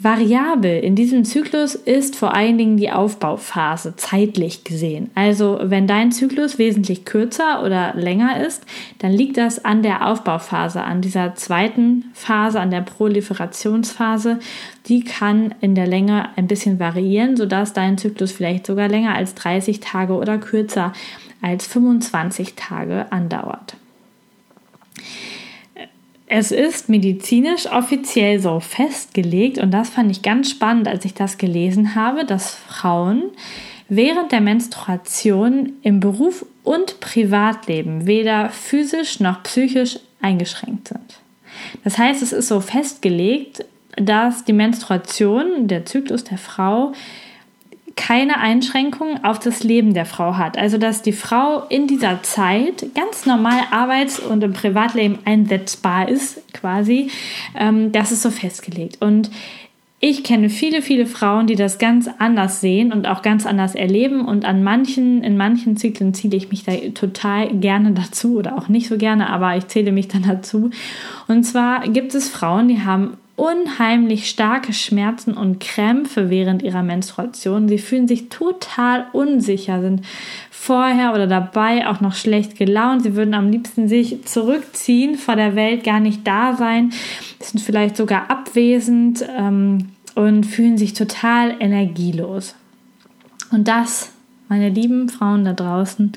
Variabel 0.00 0.78
in 0.78 0.94
diesem 0.94 1.24
Zyklus 1.24 1.74
ist 1.74 2.14
vor 2.14 2.32
allen 2.32 2.56
Dingen 2.56 2.76
die 2.76 2.92
Aufbauphase, 2.92 3.96
zeitlich 3.96 4.62
gesehen. 4.62 5.10
Also 5.16 5.58
wenn 5.60 5.88
dein 5.88 6.12
Zyklus 6.12 6.56
wesentlich 6.56 7.04
kürzer 7.04 7.64
oder 7.64 7.94
länger 7.96 8.46
ist, 8.46 8.64
dann 9.00 9.10
liegt 9.10 9.36
das 9.38 9.64
an 9.64 9.82
der 9.82 10.06
Aufbauphase, 10.06 10.84
an 10.84 11.02
dieser 11.02 11.34
zweiten 11.34 12.04
Phase, 12.14 12.60
an 12.60 12.70
der 12.70 12.82
Proliferationsphase. 12.82 14.38
Die 14.86 15.02
kann 15.02 15.52
in 15.60 15.74
der 15.74 15.88
Länge 15.88 16.28
ein 16.36 16.46
bisschen 16.46 16.78
variieren, 16.78 17.36
sodass 17.36 17.72
dein 17.72 17.98
Zyklus 17.98 18.30
vielleicht 18.30 18.66
sogar 18.66 18.86
länger 18.86 19.16
als 19.16 19.34
30 19.34 19.80
Tage 19.80 20.12
oder 20.12 20.38
kürzer 20.38 20.92
als 21.42 21.66
25 21.66 22.54
Tage 22.54 23.10
andauert. 23.10 23.74
Es 26.26 26.50
ist 26.50 26.90
medizinisch 26.90 27.66
offiziell 27.66 28.38
so 28.38 28.60
festgelegt 28.60 29.58
und 29.58 29.70
das 29.70 29.88
fand 29.88 30.10
ich 30.10 30.22
ganz 30.22 30.50
spannend, 30.50 30.86
als 30.86 31.06
ich 31.06 31.14
das 31.14 31.38
gelesen 31.38 31.94
habe, 31.94 32.26
dass 32.26 32.54
Frauen 32.54 33.22
während 33.88 34.32
der 34.32 34.42
Menstruation 34.42 35.72
im 35.82 36.00
Beruf 36.00 36.44
und 36.64 37.00
Privatleben 37.00 38.06
weder 38.06 38.50
physisch 38.50 39.20
noch 39.20 39.42
psychisch 39.44 39.98
eingeschränkt 40.20 40.88
sind. 40.88 41.20
Das 41.84 41.96
heißt, 41.96 42.22
es 42.22 42.32
ist 42.32 42.48
so 42.48 42.60
festgelegt, 42.60 43.64
dass 43.96 44.44
die 44.44 44.52
Menstruation, 44.52 45.66
der 45.66 45.86
Zyklus 45.86 46.24
der 46.24 46.38
Frau, 46.38 46.92
keine 47.98 48.38
Einschränkungen 48.38 49.24
auf 49.24 49.40
das 49.40 49.64
Leben 49.64 49.92
der 49.92 50.06
Frau 50.06 50.36
hat. 50.36 50.56
Also 50.56 50.78
dass 50.78 51.02
die 51.02 51.12
Frau 51.12 51.64
in 51.68 51.88
dieser 51.88 52.22
Zeit 52.22 52.86
ganz 52.94 53.26
normal 53.26 53.60
arbeits- 53.72 54.20
und 54.20 54.42
im 54.44 54.52
Privatleben 54.52 55.18
einsetzbar 55.24 56.08
ist, 56.08 56.40
quasi. 56.54 57.10
Ähm, 57.58 57.90
das 57.90 58.12
ist 58.12 58.22
so 58.22 58.30
festgelegt. 58.30 59.02
Und 59.02 59.30
ich 60.00 60.22
kenne 60.22 60.48
viele, 60.48 60.80
viele 60.80 61.06
Frauen, 61.06 61.48
die 61.48 61.56
das 61.56 61.78
ganz 61.78 62.08
anders 62.18 62.60
sehen 62.60 62.92
und 62.92 63.08
auch 63.08 63.20
ganz 63.20 63.46
anders 63.46 63.74
erleben. 63.74 64.24
Und 64.26 64.44
an 64.44 64.62
manchen, 64.62 65.24
in 65.24 65.36
manchen 65.36 65.76
Zyklen 65.76 66.14
zähle 66.14 66.36
ich 66.36 66.50
mich 66.50 66.62
da 66.62 66.76
total 66.94 67.48
gerne 67.54 67.90
dazu 67.92 68.36
oder 68.38 68.56
auch 68.56 68.68
nicht 68.68 68.86
so 68.86 68.96
gerne, 68.96 69.28
aber 69.28 69.56
ich 69.56 69.66
zähle 69.66 69.90
mich 69.90 70.06
dann 70.06 70.22
dazu. 70.22 70.70
Und 71.26 71.42
zwar 71.42 71.80
gibt 71.88 72.14
es 72.14 72.28
Frauen, 72.28 72.68
die 72.68 72.80
haben 72.80 73.16
unheimlich 73.38 74.28
starke 74.28 74.72
Schmerzen 74.72 75.34
und 75.34 75.60
Krämpfe 75.60 76.28
während 76.28 76.62
ihrer 76.62 76.82
Menstruation. 76.82 77.68
Sie 77.68 77.78
fühlen 77.78 78.08
sich 78.08 78.28
total 78.28 79.06
unsicher, 79.12 79.80
sind 79.80 80.02
vorher 80.50 81.14
oder 81.14 81.26
dabei 81.26 81.86
auch 81.86 82.00
noch 82.00 82.14
schlecht 82.14 82.56
gelaunt. 82.56 83.04
Sie 83.04 83.14
würden 83.14 83.34
am 83.34 83.50
liebsten 83.50 83.88
sich 83.88 84.24
zurückziehen, 84.24 85.14
vor 85.16 85.36
der 85.36 85.54
Welt 85.54 85.84
gar 85.84 86.00
nicht 86.00 86.26
da 86.26 86.56
sein, 86.56 86.92
sind 87.40 87.60
vielleicht 87.60 87.96
sogar 87.96 88.28
abwesend 88.30 89.24
ähm, 89.36 89.90
und 90.16 90.44
fühlen 90.44 90.76
sich 90.76 90.94
total 90.94 91.54
energielos. 91.60 92.56
Und 93.52 93.68
das, 93.68 94.12
meine 94.48 94.68
lieben 94.68 95.08
Frauen 95.08 95.44
da 95.44 95.52
draußen, 95.52 96.12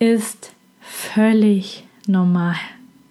ist 0.00 0.52
völlig 0.80 1.84
normal. 2.06 2.56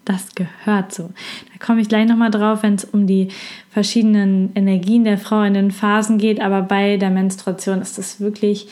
Das 0.08 0.36
gehört 0.36 0.94
so. 0.94 1.10
Da 1.52 1.66
komme 1.66 1.82
ich 1.82 1.90
gleich 1.90 2.08
nochmal 2.08 2.32
drauf, 2.32 2.64
wenn 2.64 2.76
es 2.76 2.86
um 2.86 3.08
die 3.08 3.28
verschiedenen 3.70 4.52
Energien 4.56 5.04
der 5.04 5.18
Frau 5.18 5.42
in 5.42 5.54
den 5.54 5.70
Phasen 5.70 6.18
geht. 6.18 6.40
Aber 6.40 6.62
bei 6.62 6.96
der 6.96 7.10
Menstruation 7.10 7.82
ist 7.82 7.98
das 7.98 8.22
wirklich, 8.22 8.70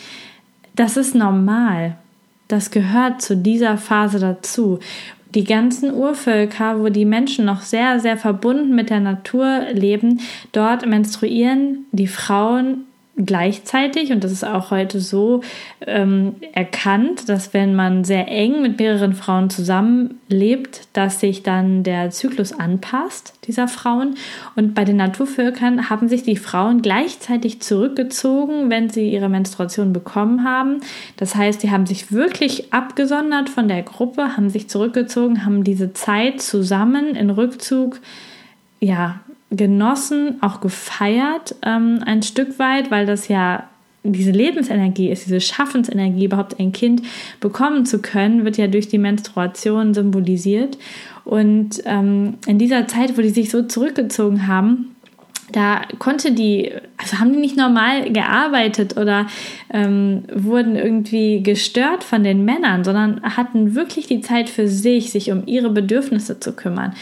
das 0.77 0.95
ist 0.95 1.13
normal. 1.13 1.97
Das 2.47 2.71
gehört 2.71 3.21
zu 3.21 3.35
dieser 3.35 3.77
Phase 3.77 4.19
dazu. 4.19 4.79
Die 5.33 5.43
ganzen 5.43 5.93
Urvölker, 5.93 6.79
wo 6.79 6.87
die 6.87 7.03
Menschen 7.03 7.43
noch 7.43 7.59
sehr, 7.59 7.99
sehr 7.99 8.15
verbunden 8.15 8.73
mit 8.73 8.89
der 8.89 9.01
Natur 9.01 9.65
leben, 9.73 10.21
dort 10.53 10.85
menstruieren 10.85 11.79
die 11.91 12.07
Frauen 12.07 12.85
gleichzeitig, 13.17 14.11
und 14.11 14.23
das 14.23 14.31
ist 14.31 14.43
auch 14.43 14.71
heute 14.71 14.99
so 14.99 15.41
ähm, 15.87 16.35
erkannt, 16.51 17.29
dass 17.29 17.53
wenn 17.53 17.73
man 17.75 18.03
sehr 18.03 18.27
eng 18.27 18.61
mit 18.61 18.77
mehreren 18.77 19.13
Frauen 19.13 19.49
zusammenlebt, 19.49 20.87
dass 20.93 21.21
sich 21.21 21.41
dann 21.41 21.83
der 21.83 22.09
Zyklus 22.09 22.51
anpasst 22.51 23.33
dieser 23.47 23.67
Frauen. 23.67 24.15
Und 24.55 24.73
bei 24.73 24.83
den 24.83 24.97
Naturvölkern 24.97 25.89
haben 25.89 26.09
sich 26.09 26.23
die 26.23 26.35
Frauen 26.35 26.81
gleichzeitig 26.81 27.61
zurückgezogen, 27.61 28.69
wenn 28.69 28.89
sie 28.89 29.09
ihre 29.09 29.29
Menstruation 29.29 29.93
bekommen 29.93 30.43
haben. 30.43 30.81
Das 31.15 31.35
heißt, 31.35 31.63
die 31.63 31.71
haben 31.71 31.85
sich 31.85 32.11
wirklich 32.11 32.73
abgesondert 32.73 33.49
von 33.49 33.67
der 33.69 33.83
Gruppe, 33.83 34.35
haben 34.35 34.49
sich 34.49 34.69
zurückgezogen, 34.69 35.45
haben 35.45 35.63
diese 35.63 35.93
Zeit 35.93 36.41
zusammen 36.41 37.15
in 37.15 37.29
Rückzug 37.29 38.01
ja, 38.81 39.21
genossen, 39.51 40.37
auch 40.41 40.61
gefeiert, 40.61 41.55
ähm, 41.63 42.01
ein 42.05 42.23
Stück 42.23 42.59
weit, 42.59 42.91
weil 42.91 43.05
das 43.05 43.27
ja 43.27 43.65
diese 44.03 44.31
Lebensenergie 44.31 45.09
ist, 45.09 45.25
diese 45.25 45.41
Schaffensenergie, 45.41 46.25
überhaupt 46.25 46.59
ein 46.59 46.71
Kind 46.71 47.01
bekommen 47.39 47.85
zu 47.85 47.99
können, 47.99 48.45
wird 48.45 48.57
ja 48.57 48.67
durch 48.67 48.87
die 48.87 48.97
Menstruation 48.97 49.93
symbolisiert. 49.93 50.77
Und 51.23 51.81
ähm, 51.85 52.35
in 52.45 52.59
dieser 52.59 52.87
Zeit, 52.87 53.17
wo 53.17 53.21
die 53.21 53.29
sich 53.29 53.49
so 53.49 53.63
zurückgezogen 53.63 54.47
haben, 54.47 54.95
da 55.51 55.81
konnte 55.99 56.31
die, 56.31 56.71
also 56.97 57.19
haben 57.19 57.33
die 57.33 57.39
nicht 57.39 57.55
normal 57.55 58.11
gearbeitet 58.11 58.97
oder 58.97 59.27
ähm, 59.71 60.23
wurden 60.33 60.75
irgendwie 60.75 61.43
gestört 61.43 62.03
von 62.03 62.23
den 62.23 62.45
Männern, 62.45 62.83
sondern 62.83 63.21
hatten 63.21 63.75
wirklich 63.75 64.07
die 64.07 64.21
Zeit 64.21 64.49
für 64.49 64.67
sich, 64.67 65.11
sich 65.11 65.31
um 65.31 65.43
ihre 65.45 65.69
Bedürfnisse 65.69 66.39
zu 66.39 66.53
kümmern. 66.53 66.93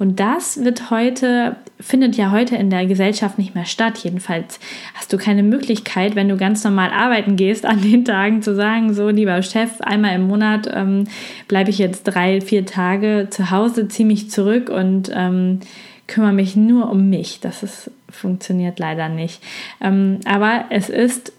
Und 0.00 0.18
das 0.18 0.64
wird 0.64 0.90
heute, 0.90 1.56
findet 1.78 2.16
ja 2.16 2.30
heute 2.30 2.56
in 2.56 2.70
der 2.70 2.86
Gesellschaft 2.86 3.36
nicht 3.36 3.54
mehr 3.54 3.66
statt. 3.66 3.98
Jedenfalls 3.98 4.58
hast 4.94 5.12
du 5.12 5.18
keine 5.18 5.42
Möglichkeit, 5.42 6.14
wenn 6.14 6.30
du 6.30 6.38
ganz 6.38 6.64
normal 6.64 6.90
arbeiten 6.90 7.36
gehst, 7.36 7.66
an 7.66 7.82
den 7.82 8.06
Tagen 8.06 8.40
zu 8.40 8.54
sagen, 8.54 8.94
so 8.94 9.10
lieber 9.10 9.42
Chef, 9.42 9.82
einmal 9.82 10.14
im 10.14 10.26
Monat 10.26 10.70
ähm, 10.72 11.04
bleibe 11.48 11.68
ich 11.68 11.76
jetzt 11.76 12.04
drei, 12.04 12.40
vier 12.40 12.64
Tage 12.64 13.26
zu 13.28 13.50
Hause, 13.50 13.88
ziehe 13.88 14.06
mich 14.06 14.30
zurück 14.30 14.70
und 14.70 15.10
ähm, 15.14 15.60
kümmere 16.06 16.32
mich 16.32 16.56
nur 16.56 16.90
um 16.90 17.10
mich. 17.10 17.40
Das 17.40 17.62
ist, 17.62 17.90
funktioniert 18.08 18.78
leider 18.78 19.10
nicht. 19.10 19.42
Ähm, 19.82 20.20
aber 20.24 20.64
es 20.70 20.88
ist 20.88 21.34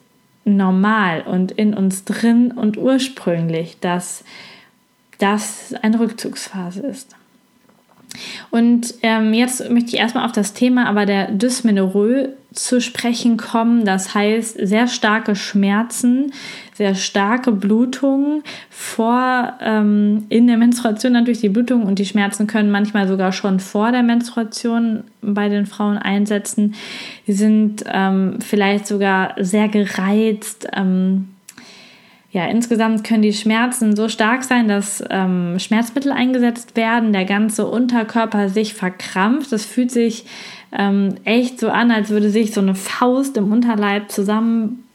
normal 0.45 1.21
und 1.21 1.51
in 1.51 1.73
uns 1.73 2.05
drin 2.05 2.51
und 2.51 2.77
ursprünglich, 2.77 3.79
dass 3.79 4.23
das 5.17 5.73
eine 5.81 5.99
Rückzugsphase 5.99 6.81
ist. 6.81 7.15
Und 8.49 8.93
ähm, 9.03 9.33
jetzt 9.33 9.69
möchte 9.69 9.89
ich 9.89 9.97
erstmal 9.97 10.25
auf 10.25 10.31
das 10.31 10.53
Thema 10.53 10.87
aber 10.87 11.05
der 11.05 11.31
Dysmenorrhoe 11.31 12.29
zu 12.53 12.81
sprechen 12.81 13.37
kommen. 13.37 13.85
Das 13.85 14.13
heißt, 14.13 14.57
sehr 14.61 14.87
starke 14.87 15.35
Schmerzen, 15.35 16.33
sehr 16.73 16.95
starke 16.95 17.51
Blutungen 17.51 18.43
vor, 18.69 19.53
ähm, 19.61 20.25
in 20.29 20.47
der 20.47 20.57
Menstruation 20.57 21.13
natürlich 21.13 21.39
die 21.39 21.49
Blutungen 21.49 21.87
und 21.87 21.99
die 21.99 22.05
Schmerzen 22.05 22.47
können 22.47 22.71
manchmal 22.71 23.07
sogar 23.07 23.31
schon 23.31 23.59
vor 23.59 23.91
der 23.91 24.03
Menstruation 24.03 25.05
bei 25.21 25.47
den 25.47 25.65
Frauen 25.65 25.97
einsetzen. 25.97 26.75
Die 27.27 27.33
sind 27.33 27.85
ähm, 27.87 28.39
vielleicht 28.41 28.85
sogar 28.85 29.35
sehr 29.39 29.69
gereizt. 29.69 30.67
Ähm, 30.73 31.29
ja, 32.31 32.45
insgesamt 32.45 33.03
können 33.03 33.23
die 33.23 33.33
Schmerzen 33.33 33.95
so 33.95 34.07
stark 34.07 34.43
sein, 34.45 34.69
dass 34.69 35.03
ähm, 35.09 35.59
Schmerzmittel 35.59 36.13
eingesetzt 36.13 36.77
werden, 36.77 37.11
der 37.11 37.25
ganze 37.25 37.67
Unterkörper 37.67 38.47
sich 38.47 38.73
verkrampft. 38.73 39.51
Das 39.51 39.65
fühlt 39.65 39.91
sich 39.91 40.25
ähm, 40.71 41.15
echt 41.25 41.59
so 41.59 41.69
an, 41.69 41.91
als 41.91 42.09
würde 42.09 42.29
sich 42.29 42.53
so 42.53 42.61
eine 42.61 42.75
Faust 42.75 43.35
im 43.35 43.51
Unterleib 43.51 44.09
zusammen 44.11 44.85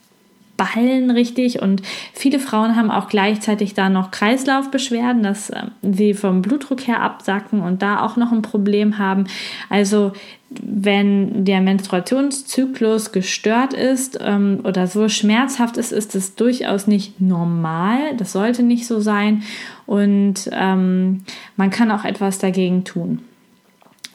ballen 0.57 1.11
richtig 1.11 1.61
und 1.61 1.83
viele 2.13 2.39
Frauen 2.39 2.77
haben 2.77 2.91
auch 2.91 3.09
gleichzeitig 3.09 3.75
da 3.75 3.89
noch 3.89 4.11
Kreislaufbeschwerden, 4.11 5.23
dass 5.23 5.51
äh, 5.51 5.65
sie 5.83 6.15
vom 6.15 6.43
Blutdruck 6.43 6.87
her 6.87 7.03
absacken 7.03 7.61
und 7.61 7.83
da 7.83 8.01
auch 8.01 8.17
noch 8.17 8.33
ein 8.33 8.43
Problem 8.43 8.99
haben. 8.99 9.25
Also 9.69 10.13
wenn 10.49 11.45
der 11.45 11.61
Menstruationszyklus 11.61 13.13
gestört 13.13 13.75
ist 13.75 14.19
ähm, 14.23 14.61
oder 14.65 14.87
so 14.87 15.09
schmerzhaft 15.09 15.77
ist, 15.77 15.93
ist 15.93 16.15
es 16.15 16.35
durchaus 16.37 16.87
nicht 16.87 17.21
normal. 17.21 18.17
Das 18.17 18.33
sollte 18.33 18.63
nicht 18.63 18.87
so 18.87 19.01
sein 19.01 19.43
und 19.87 20.49
ähm, 20.53 21.25
man 21.57 21.71
kann 21.71 21.91
auch 21.91 22.05
etwas 22.05 22.39
dagegen 22.39 22.85
tun. 22.85 23.21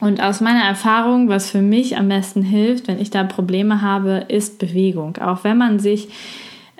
Und 0.02 0.22
aus 0.22 0.42
meiner 0.42 0.64
Erfahrung, 0.64 1.30
was 1.30 1.52
für 1.52 1.62
mich 1.62 1.96
am 1.96 2.10
besten 2.10 2.42
hilft, 2.42 2.88
wenn 2.88 3.00
ich 3.00 3.12
da 3.12 3.24
Probleme 3.24 3.84
habe, 3.84 4.26
ist 4.28 4.58
Bewegung. 4.58 5.18
Auch 5.18 5.44
wenn 5.44 5.58
man 5.58 5.78
sich 5.78 6.10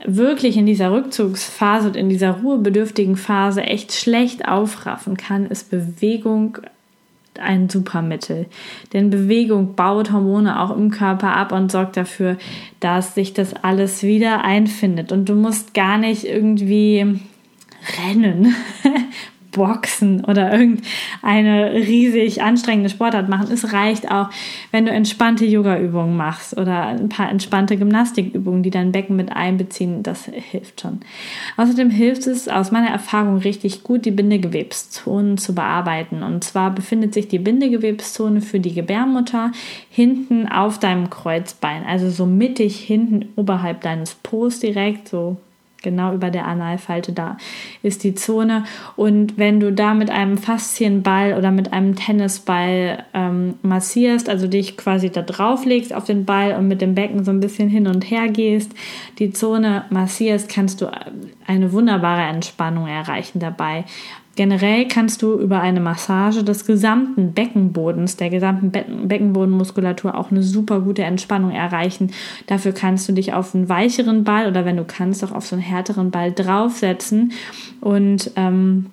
wirklich 0.04 0.58
in 0.58 0.66
dieser 0.66 0.92
Rückzugsphase 0.92 1.90
und 1.90 1.96
in 1.96 2.10
dieser 2.10 2.32
ruhebedürftigen 2.32 3.16
Phase 3.16 3.62
echt 3.62 3.94
schlecht 3.94 4.48
aufraffen 4.48 5.18
kann, 5.18 5.46
ist 5.46 5.70
Bewegung 5.70 6.58
ein 7.40 7.70
super 7.70 8.02
Mittel. 8.02 8.48
Denn 8.92 9.12
Bewegung 9.12 9.76
baut 9.76 10.12
Hormone 10.12 10.60
auch 10.60 10.76
im 10.76 10.90
Körper 10.90 11.36
ab 11.36 11.52
und 11.52 11.72
sorgt 11.72 11.98
dafür, 11.98 12.38
dass 12.80 13.14
sich 13.14 13.34
das 13.34 13.54
alles 13.54 14.02
wieder 14.02 14.44
einfindet. 14.44 15.12
Und 15.12 15.30
du 15.30 15.36
musst 15.36 15.76
gar 15.76 16.00
nicht 16.00 16.24
irgendwie 16.24 17.20
rennen, 18.04 18.56
Boxen 19.52 20.26
oder 20.26 20.52
irgendeine 20.52 21.74
riesig 21.74 22.42
anstrengende 22.42 22.90
Sportart 22.90 23.30
machen. 23.30 23.52
Es 23.52 23.74
reicht 23.74 24.10
auch, 24.10 24.30
wenn 24.72 24.86
du 24.86 24.92
entspannte 24.92 25.46
Yoga-Übungen 25.46 26.18
machst 26.18 26.58
oder 26.58 26.88
ein 26.88 27.10
paar 27.10 27.30
entspannte 27.30 27.78
Gymnastikübungen, 27.78 28.64
die 28.64 28.70
dein 28.70 28.92
Becken 28.92 29.16
mit 29.16 29.32
einbeziehen. 29.32 30.04
Das 30.04 30.26
hilft 30.26 30.82
schon. 30.82 31.02
Außerdem 31.58 31.90
hilft 31.90 32.28
es 32.28 32.48
aus 32.48 32.72
meiner 32.72 32.90
Erfahrung 32.90 33.38
richtig 33.38 33.84
gut, 33.84 34.06
die 34.06 34.12
Bindegewebszonen 34.12 35.38
zu 35.38 35.54
bearbeiten. 35.54 36.24
Und 36.24 36.44
zwar 36.44 36.72
befindet 36.72 37.14
sich 37.14 37.28
die 37.28 37.40
Bindegewebszone 37.40 38.42
für 38.42 38.60
die 38.60 38.74
Gebärmutter 38.74 39.52
hinten 39.90 40.48
auf 40.48 40.80
deinem 40.80 41.10
Kreuzbein, 41.10 41.84
also 41.86 42.10
so 42.10 42.26
mittig 42.26 42.80
hinten 42.80 43.30
oberhalb 43.36 43.82
deines 43.82 44.16
Po's 44.16 44.60
direkt, 44.60 45.10
so 45.10 45.38
genau 45.82 46.14
über 46.14 46.30
der 46.30 46.48
Analfalte 46.48 47.12
da 47.12 47.38
ist 47.84 48.04
die 48.04 48.16
Zone. 48.16 48.64
Und 48.96 49.38
wenn 49.38 49.60
du 49.60 49.72
da 49.72 49.94
mit 49.94 50.10
einem 50.10 50.38
Faszienball 50.38 51.36
oder 51.38 51.52
mit 51.52 51.74
einem 51.74 51.96
Tennisball 51.96 53.04
ähm, 53.14 53.56
massierst, 53.62 54.30
also 54.30 54.48
dich 54.48 54.78
quasi 54.78 55.10
da 55.10 55.22
drauf 55.22 55.66
legst 55.66 55.94
auf 55.94 56.06
den 56.06 56.26
Ball 56.26 56.56
und 56.56 56.68
mit 56.68 56.82
dem 56.82 56.96
Becken 56.96 57.24
so 57.24 57.32
ein 57.32 57.40
bisschen 57.40 57.70
hin 57.70 57.88
und 57.88 58.10
her 58.10 58.30
gehst, 58.30 58.72
die 59.20 59.32
Zone 59.32 59.86
massierst, 59.90 60.50
kannst 60.50 60.82
du 60.82 60.88
eine 61.48 61.72
wunderbare 61.72 62.22
Entspannung 62.22 62.88
erreichen 62.88 63.40
dabei. 63.40 63.86
Generell 64.36 64.88
kannst 64.88 65.22
du 65.22 65.38
über 65.40 65.60
eine 65.60 65.82
Massage 65.82 66.44
des 66.44 66.66
gesamten 66.66 67.34
Beckenbodens, 67.34 68.16
der 68.16 68.30
gesamten 68.30 68.72
Be 68.72 68.86
Beckenbodenmuskulatur 69.04 70.18
auch 70.18 70.32
eine 70.32 70.42
super 70.42 70.80
gute 70.80 71.04
Entspannung 71.04 71.52
erreichen. 71.52 72.12
Dafür 72.48 72.72
kannst 72.72 73.10
du 73.10 73.14
dich 73.14 73.34
auf 73.34 73.54
einen 73.54 73.68
weicheren 73.68 74.24
Ball 74.24 74.48
oder 74.48 74.64
wenn 74.64 74.78
du 74.78 74.86
kannst 74.86 75.24
auch 75.24 75.34
auf 75.34 75.46
so 75.46 75.56
einen 75.56 75.64
härteren 75.64 76.12
Ball 76.12 76.32
draufsetzen 76.32 77.34
und 77.82 78.32
ähm, 78.38 78.86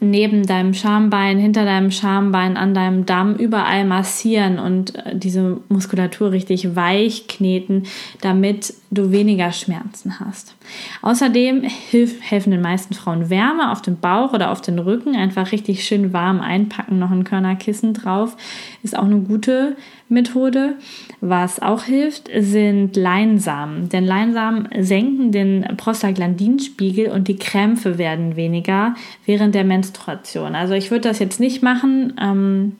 neben 0.00 0.46
deinem 0.46 0.72
Schambein, 0.72 1.38
hinter 1.38 1.64
deinem 1.64 1.90
Schambein, 1.90 2.56
an 2.56 2.74
deinem 2.74 3.04
Damm 3.04 3.36
überall 3.36 3.84
massieren 3.84 4.58
und 4.58 4.96
äh, 4.96 5.14
diese 5.14 5.60
Muskulatur 5.68 6.32
richtig 6.32 6.74
weich 6.74 7.28
kneten, 7.28 7.84
damit 8.22 8.74
du 8.90 9.12
weniger 9.12 9.52
Schmerzen 9.52 10.18
hast. 10.18 10.54
Außerdem 11.02 11.62
helfen 11.62 12.50
den 12.50 12.62
meisten 12.62 12.94
Frauen 12.94 13.30
Wärme 13.30 13.70
auf 13.70 13.82
dem 13.82 13.98
Bauch 13.98 14.32
oder 14.32 14.50
auf 14.50 14.62
den 14.62 14.78
Rücken, 14.78 15.14
einfach 15.14 15.52
richtig 15.52 15.84
schön 15.84 16.12
warm 16.12 16.40
einpacken, 16.40 16.98
noch 16.98 17.10
ein 17.10 17.24
Körnerkissen 17.24 17.92
drauf, 17.92 18.36
ist 18.82 18.96
auch 18.96 19.04
eine 19.04 19.20
gute 19.20 19.76
Methode. 20.10 20.74
Was 21.20 21.60
auch 21.60 21.84
hilft, 21.84 22.28
sind 22.38 22.96
Leinsamen. 22.96 23.88
Denn 23.88 24.04
Leinsamen 24.04 24.68
senken 24.80 25.32
den 25.32 25.66
Prostaglandinspiegel 25.76 27.10
und 27.10 27.28
die 27.28 27.36
Krämpfe 27.36 27.98
werden 27.98 28.36
weniger 28.36 28.94
während 29.26 29.54
der 29.54 29.64
Menstruation. 29.64 30.54
Also 30.54 30.74
ich 30.74 30.90
würde 30.90 31.08
das 31.08 31.18
jetzt 31.18 31.40
nicht 31.40 31.62
machen. 31.62 32.14
Ähm, 32.20 32.76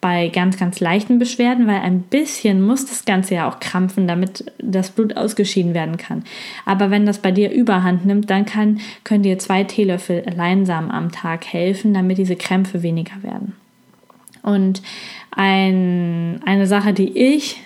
bei 0.00 0.28
ganz, 0.28 0.56
ganz 0.56 0.78
leichten 0.78 1.18
Beschwerden, 1.18 1.66
weil 1.66 1.80
ein 1.80 2.02
bisschen 2.02 2.62
muss 2.62 2.86
das 2.86 3.04
Ganze 3.04 3.34
ja 3.34 3.48
auch 3.48 3.58
krampfen, 3.58 4.06
damit 4.06 4.44
das 4.58 4.90
Blut 4.90 5.16
ausgeschieden 5.16 5.74
werden 5.74 5.96
kann. 5.96 6.24
Aber 6.64 6.90
wenn 6.90 7.04
das 7.04 7.18
bei 7.18 7.32
dir 7.32 7.50
überhand 7.50 8.06
nimmt, 8.06 8.30
dann 8.30 8.46
kann, 8.46 8.80
können 9.02 9.24
dir 9.24 9.38
zwei 9.38 9.64
Teelöffel 9.64 10.24
Leinsamen 10.34 10.90
am 10.90 11.10
Tag 11.10 11.46
helfen, 11.46 11.94
damit 11.94 12.18
diese 12.18 12.36
Krämpfe 12.36 12.82
weniger 12.82 13.22
werden. 13.22 13.54
Und 14.48 14.82
ein, 15.30 16.40
eine 16.44 16.66
Sache, 16.66 16.92
die 16.92 17.16
ich, 17.16 17.60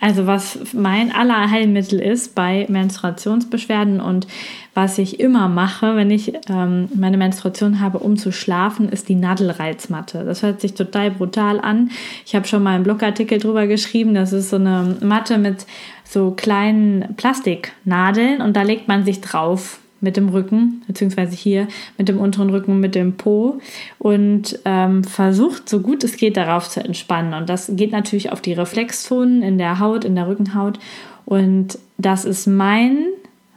also 0.00 0.26
was 0.26 0.72
mein 0.72 1.12
aller 1.12 1.50
Heilmittel 1.50 2.00
ist 2.00 2.34
bei 2.34 2.66
Menstruationsbeschwerden 2.68 4.00
und 4.00 4.26
was 4.72 4.98
ich 4.98 5.20
immer 5.20 5.48
mache, 5.48 5.96
wenn 5.96 6.10
ich 6.10 6.32
ähm, 6.48 6.88
meine 6.94 7.16
Menstruation 7.16 7.80
habe, 7.80 7.98
um 7.98 8.16
zu 8.16 8.32
schlafen, 8.32 8.88
ist 8.88 9.08
die 9.08 9.14
Nadelreizmatte. 9.14 10.24
Das 10.24 10.42
hört 10.42 10.60
sich 10.60 10.74
total 10.74 11.10
brutal 11.10 11.60
an. 11.60 11.90
Ich 12.24 12.34
habe 12.34 12.46
schon 12.46 12.62
mal 12.62 12.76
einen 12.76 12.84
Blogartikel 12.84 13.38
drüber 13.38 13.66
geschrieben. 13.66 14.14
Das 14.14 14.32
ist 14.32 14.50
so 14.50 14.56
eine 14.56 14.96
Matte 15.00 15.36
mit 15.38 15.66
so 16.04 16.30
kleinen 16.30 17.14
Plastiknadeln 17.16 18.40
und 18.40 18.56
da 18.56 18.62
legt 18.62 18.88
man 18.88 19.04
sich 19.04 19.20
drauf 19.20 19.80
mit 20.00 20.16
dem 20.16 20.28
Rücken, 20.28 20.82
beziehungsweise 20.86 21.36
hier 21.36 21.68
mit 21.98 22.08
dem 22.08 22.18
unteren 22.18 22.50
Rücken 22.50 22.80
mit 22.80 22.94
dem 22.94 23.14
Po 23.14 23.60
und 23.98 24.58
ähm, 24.64 25.04
versucht 25.04 25.68
so 25.68 25.80
gut 25.80 26.04
es 26.04 26.16
geht 26.16 26.36
darauf 26.36 26.68
zu 26.68 26.82
entspannen. 26.82 27.34
Und 27.34 27.48
das 27.48 27.70
geht 27.74 27.92
natürlich 27.92 28.32
auf 28.32 28.40
die 28.40 28.52
Reflexzonen 28.52 29.42
in 29.42 29.58
der 29.58 29.78
Haut, 29.78 30.04
in 30.04 30.14
der 30.14 30.28
Rückenhaut. 30.28 30.78
Und 31.26 31.78
das 31.98 32.24
ist 32.24 32.46
mein, 32.46 33.06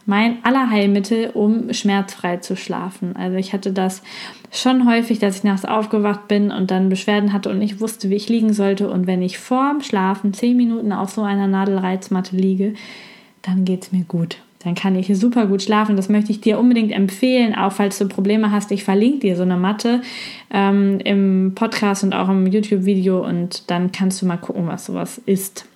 mein 0.06 0.44
Allerheilmittel, 0.44 1.30
um 1.34 1.72
schmerzfrei 1.72 2.36
zu 2.36 2.56
schlafen. 2.56 3.16
Also 3.16 3.36
ich 3.36 3.52
hatte 3.52 3.72
das 3.72 4.02
schon 4.52 4.88
häufig, 4.88 5.18
dass 5.18 5.38
ich 5.38 5.44
nachts 5.44 5.64
aufgewacht 5.64 6.28
bin 6.28 6.50
und 6.50 6.70
dann 6.70 6.88
Beschwerden 6.88 7.32
hatte 7.32 7.50
und 7.50 7.58
nicht 7.58 7.80
wusste, 7.80 8.10
wie 8.10 8.16
ich 8.16 8.28
liegen 8.28 8.52
sollte. 8.52 8.88
Und 8.90 9.06
wenn 9.06 9.22
ich 9.22 9.38
vorm 9.38 9.80
Schlafen 9.80 10.34
zehn 10.34 10.56
Minuten 10.56 10.92
auf 10.92 11.10
so 11.10 11.22
einer 11.22 11.46
Nadelreizmatte 11.46 12.36
liege, 12.36 12.74
dann 13.42 13.64
geht 13.64 13.84
es 13.84 13.92
mir 13.92 14.04
gut 14.04 14.38
dann 14.64 14.74
kann 14.74 14.96
ich 14.96 15.06
super 15.16 15.46
gut 15.46 15.62
schlafen. 15.62 15.96
Das 15.96 16.08
möchte 16.08 16.32
ich 16.32 16.40
dir 16.40 16.58
unbedingt 16.58 16.90
empfehlen, 16.90 17.54
auch 17.54 17.72
falls 17.72 17.98
du 17.98 18.08
Probleme 18.08 18.50
hast. 18.50 18.70
Ich 18.72 18.82
verlinke 18.82 19.20
dir 19.20 19.36
so 19.36 19.42
eine 19.42 19.56
Matte 19.56 20.00
ähm, 20.50 20.98
im 21.04 21.52
Podcast 21.54 22.02
und 22.02 22.14
auch 22.14 22.28
im 22.30 22.46
YouTube-Video 22.46 23.24
und 23.24 23.70
dann 23.70 23.92
kannst 23.92 24.22
du 24.22 24.26
mal 24.26 24.38
gucken, 24.38 24.66
was 24.66 24.86
sowas 24.86 25.20
ist. 25.26 25.66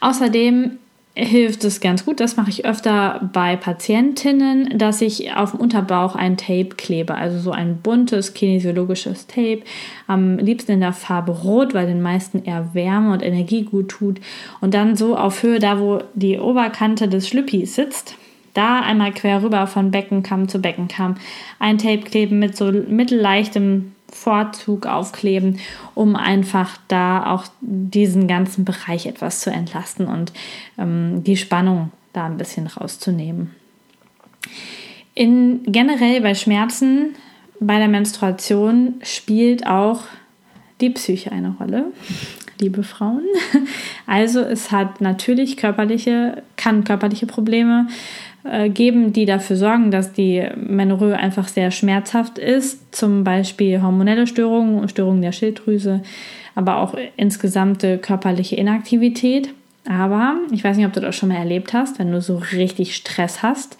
Außerdem 0.00 0.78
hilft 1.24 1.64
es 1.64 1.80
ganz 1.80 2.04
gut, 2.04 2.20
das 2.20 2.36
mache 2.36 2.50
ich 2.50 2.64
öfter 2.64 3.30
bei 3.32 3.56
Patientinnen, 3.56 4.78
dass 4.78 5.00
ich 5.00 5.34
auf 5.34 5.50
dem 5.50 5.60
Unterbauch 5.60 6.16
ein 6.16 6.36
Tape 6.36 6.70
klebe, 6.76 7.14
also 7.14 7.38
so 7.38 7.50
ein 7.52 7.78
buntes 7.82 8.34
kinesiologisches 8.34 9.26
Tape, 9.26 9.60
am 10.06 10.38
liebsten 10.38 10.72
in 10.72 10.80
der 10.80 10.92
Farbe 10.92 11.32
Rot, 11.32 11.74
weil 11.74 11.86
den 11.86 12.02
meisten 12.02 12.42
eher 12.42 12.74
Wärme 12.74 13.12
und 13.12 13.22
Energie 13.22 13.62
gut 13.62 13.88
tut. 13.88 14.20
Und 14.60 14.74
dann 14.74 14.96
so 14.96 15.16
auf 15.16 15.42
Höhe, 15.42 15.58
da 15.58 15.78
wo 15.78 16.00
die 16.14 16.38
Oberkante 16.38 17.08
des 17.08 17.28
Schlüppis 17.28 17.74
sitzt, 17.74 18.16
da 18.54 18.80
einmal 18.80 19.12
quer 19.12 19.42
rüber 19.42 19.66
von 19.66 19.90
Beckenkamm 19.90 20.48
zu 20.48 20.60
Beckenkamm 20.60 21.16
ein 21.58 21.78
Tape 21.78 22.00
kleben 22.00 22.38
mit 22.38 22.56
so 22.56 22.72
mittelleichtem 22.72 23.92
Vorzug 24.12 24.86
aufkleben, 24.86 25.58
um 25.94 26.16
einfach 26.16 26.78
da 26.88 27.32
auch 27.32 27.44
diesen 27.60 28.28
ganzen 28.28 28.64
Bereich 28.64 29.06
etwas 29.06 29.40
zu 29.40 29.50
entlasten 29.50 30.06
und 30.06 30.32
ähm, 30.78 31.22
die 31.24 31.36
Spannung 31.36 31.90
da 32.12 32.26
ein 32.26 32.36
bisschen 32.36 32.66
rauszunehmen. 32.66 33.54
In, 35.14 35.60
generell 35.64 36.20
bei 36.20 36.34
Schmerzen 36.34 37.14
bei 37.60 37.78
der 37.78 37.88
Menstruation 37.88 38.94
spielt 39.02 39.66
auch 39.66 40.02
die 40.80 40.90
Psyche 40.90 41.30
eine 41.30 41.50
Rolle, 41.60 41.92
liebe 42.58 42.82
Frauen. 42.82 43.24
Also 44.06 44.40
es 44.40 44.72
hat 44.72 45.00
natürlich 45.00 45.56
körperliche, 45.56 46.42
kann 46.56 46.82
körperliche 46.82 47.26
Probleme 47.26 47.86
geben, 48.72 49.12
die 49.12 49.26
dafür 49.26 49.56
sorgen, 49.56 49.90
dass 49.90 50.12
die 50.12 50.42
Menorrhoe 50.56 51.16
einfach 51.16 51.48
sehr 51.48 51.70
schmerzhaft 51.70 52.38
ist. 52.38 52.94
Zum 52.94 53.22
Beispiel 53.22 53.82
hormonelle 53.82 54.26
Störungen, 54.26 54.88
Störungen 54.88 55.20
der 55.20 55.32
Schilddrüse, 55.32 56.02
aber 56.54 56.78
auch 56.78 56.94
insgesamte 57.16 57.98
körperliche 57.98 58.56
Inaktivität. 58.56 59.50
Aber 59.86 60.36
ich 60.52 60.64
weiß 60.64 60.76
nicht, 60.76 60.86
ob 60.86 60.92
du 60.92 61.00
das 61.00 61.16
schon 61.16 61.30
mal 61.30 61.36
erlebt 61.36 61.72
hast, 61.72 61.98
wenn 61.98 62.12
du 62.12 62.20
so 62.20 62.40
richtig 62.52 62.96
Stress 62.96 63.42
hast, 63.42 63.76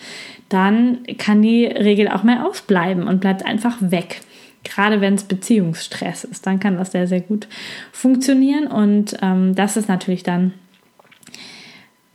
dann 0.48 0.98
kann 1.16 1.42
die 1.42 1.64
Regel 1.64 2.08
auch 2.08 2.22
mal 2.22 2.44
ausbleiben 2.44 3.06
und 3.06 3.20
bleibt 3.20 3.46
einfach 3.46 3.76
weg. 3.80 4.20
Gerade 4.64 5.00
wenn 5.00 5.14
es 5.14 5.24
Beziehungsstress 5.24 6.24
ist, 6.24 6.46
dann 6.46 6.60
kann 6.60 6.76
das 6.76 6.92
sehr, 6.92 7.06
sehr 7.06 7.20
gut 7.20 7.48
funktionieren. 7.92 8.66
Und 8.66 9.16
ähm, 9.22 9.54
das 9.54 9.76
ist 9.76 9.88
natürlich 9.88 10.22
dann 10.22 10.52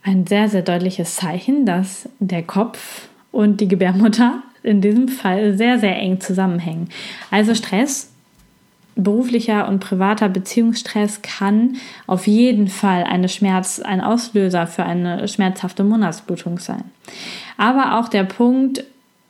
ein 0.06 0.28
sehr, 0.28 0.48
sehr 0.50 0.62
deutliches 0.62 1.16
Zeichen, 1.16 1.66
dass 1.66 2.08
der 2.20 2.44
Kopf 2.44 3.10
und 3.32 3.60
die 3.60 3.68
Gebärmutter 3.68 4.44
in 4.62 4.80
diesem 4.80 5.08
Fall 5.08 5.58
sehr, 5.58 5.80
sehr 5.80 5.98
eng 5.98 6.22
zusammenhängen. 6.22 6.90
Also 7.32 7.56
Stress, 7.56 8.12
beruflicher 8.96 9.68
und 9.68 9.80
privater 9.80 10.30
Beziehungsstress 10.30 11.22
kann 11.22 11.78
auf 12.08 12.28
jeden 12.28 12.68
Fall 12.68 13.04
eine 13.04 13.30
Schmerz, 13.30 13.80
ein 13.80 14.00
Auslöser 14.00 14.68
für 14.68 14.86
eine 14.86 15.28
schmerzhafte 15.28 15.84
Monatsblutung 15.84 16.60
sein. 16.60 16.84
Aber 17.58 18.00
auch 18.00 18.08
der 18.08 18.24
Punkt, 18.24 18.84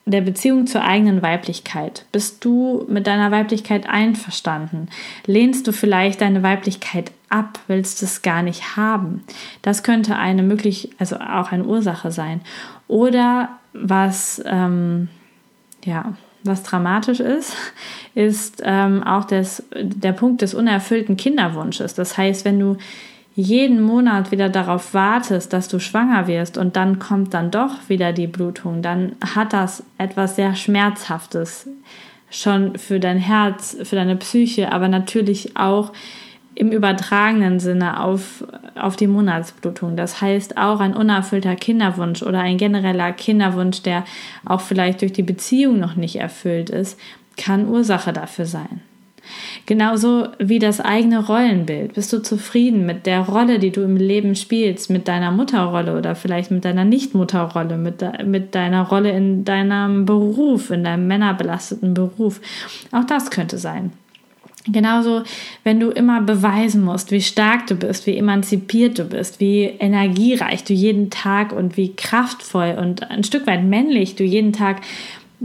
der 0.05 0.21
Beziehung 0.21 0.67
zur 0.67 0.83
eigenen 0.83 1.23
Weiblichkeit. 1.23 2.05
Bist 2.11 2.45
du 2.45 2.85
mit 2.87 3.07
deiner 3.07 3.31
Weiblichkeit 3.31 3.89
einverstanden? 3.89 4.87
Lehnst 5.25 5.65
du 5.67 5.71
vielleicht 5.71 6.21
deine 6.21 6.43
Weiblichkeit 6.43 7.11
ab? 7.29 7.59
Willst 7.67 8.03
es 8.03 8.21
gar 8.21 8.43
nicht 8.43 8.77
haben? 8.77 9.23
Das 9.63 9.81
könnte 9.81 10.15
eine 10.15 10.43
möglich, 10.43 10.91
also 10.99 11.17
auch 11.17 11.51
eine 11.51 11.65
Ursache 11.65 12.11
sein. 12.11 12.41
Oder 12.87 13.49
was, 13.73 14.43
ähm, 14.45 15.09
ja, 15.83 16.13
was 16.43 16.61
dramatisch 16.61 17.19
ist, 17.19 17.55
ist 18.13 18.61
ähm, 18.63 19.01
auch 19.01 19.25
das, 19.25 19.63
der 19.73 20.11
Punkt 20.11 20.43
des 20.43 20.53
unerfüllten 20.53 21.17
Kinderwunsches. 21.17 21.95
Das 21.95 22.15
heißt, 22.15 22.45
wenn 22.45 22.59
du 22.59 22.77
jeden 23.35 23.81
Monat 23.81 24.31
wieder 24.31 24.47
darauf 24.47 24.93
wartest, 24.93 25.51
dass 25.51 25.67
du 25.67 25.79
schwanger 25.79 26.27
wirst 26.27 26.57
und 26.57 26.77
dann 26.77 26.99
kommt 26.99 27.33
dann 27.33 27.51
doch 27.51 27.89
wieder 27.89 28.13
die 28.13 28.27
Blutung, 28.27 28.81
dann 28.81 29.13
hat 29.35 29.51
das 29.51 29.83
etwas 29.97 30.37
sehr 30.37 30.55
Schmerzhaftes 30.55 31.67
schon 32.29 32.77
für 32.77 32.99
dein 32.99 33.17
Herz, 33.17 33.77
für 33.83 33.95
deine 33.95 34.15
Psyche, 34.15 34.71
aber 34.71 34.87
natürlich 34.87 35.57
auch 35.57 35.91
im 36.55 36.71
übertragenen 36.71 37.59
Sinne 37.59 38.01
auf, 38.01 38.45
auf 38.75 38.95
die 38.95 39.07
Monatsblutung. 39.07 39.97
Das 39.97 40.21
heißt 40.21 40.57
auch 40.57 40.79
ein 40.79 40.95
unerfüllter 40.95 41.55
Kinderwunsch 41.55 42.23
oder 42.23 42.39
ein 42.39 42.57
genereller 42.57 43.11
Kinderwunsch, 43.11 43.81
der 43.81 44.05
auch 44.45 44.61
vielleicht 44.61 45.01
durch 45.01 45.11
die 45.11 45.23
Beziehung 45.23 45.79
noch 45.79 45.95
nicht 45.95 46.15
erfüllt 46.15 46.69
ist, 46.69 46.97
kann 47.35 47.67
Ursache 47.67 48.13
dafür 48.13 48.45
sein. 48.45 48.81
Genauso 49.67 50.27
wie 50.37 50.59
das 50.59 50.79
eigene 50.79 51.25
Rollenbild. 51.25 51.93
Bist 51.93 52.13
du 52.13 52.21
zufrieden 52.21 52.85
mit 52.85 53.07
der 53.07 53.21
Rolle, 53.21 53.57
die 53.57 53.71
du 53.71 53.81
im 53.81 53.97
Leben 53.97 54.35
spielst, 54.35 54.91
mit 54.91 55.07
deiner 55.07 55.31
Mutterrolle 55.31 55.97
oder 55.97 56.15
vielleicht 56.15 56.51
mit 56.51 56.65
deiner 56.65 56.85
Nichtmutterrolle, 56.85 57.77
mit, 57.77 58.01
de 58.01 58.23
mit 58.23 58.53
deiner 58.53 58.83
Rolle 58.83 59.11
in 59.11 59.43
deinem 59.43 60.05
Beruf, 60.05 60.69
in 60.69 60.83
deinem 60.83 61.07
männerbelasteten 61.07 61.95
Beruf? 61.95 62.41
Auch 62.91 63.05
das 63.05 63.31
könnte 63.31 63.57
sein. 63.57 63.91
Genauso, 64.67 65.23
wenn 65.63 65.79
du 65.79 65.89
immer 65.89 66.21
beweisen 66.21 66.83
musst, 66.83 67.11
wie 67.11 67.21
stark 67.21 67.67
du 67.67 67.75
bist, 67.75 68.07
wie 68.07 68.17
emanzipiert 68.17 68.97
du 68.97 69.03
bist, 69.05 69.39
wie 69.39 69.63
energiereich 69.63 70.63
du 70.63 70.73
jeden 70.73 71.11
Tag 71.11 71.51
und 71.53 71.77
wie 71.77 71.95
kraftvoll 71.95 72.75
und 72.79 73.09
ein 73.11 73.23
Stück 73.23 73.45
weit 73.45 73.63
männlich 73.63 74.15
du 74.15 74.23
jeden 74.23 74.53
Tag 74.53 74.81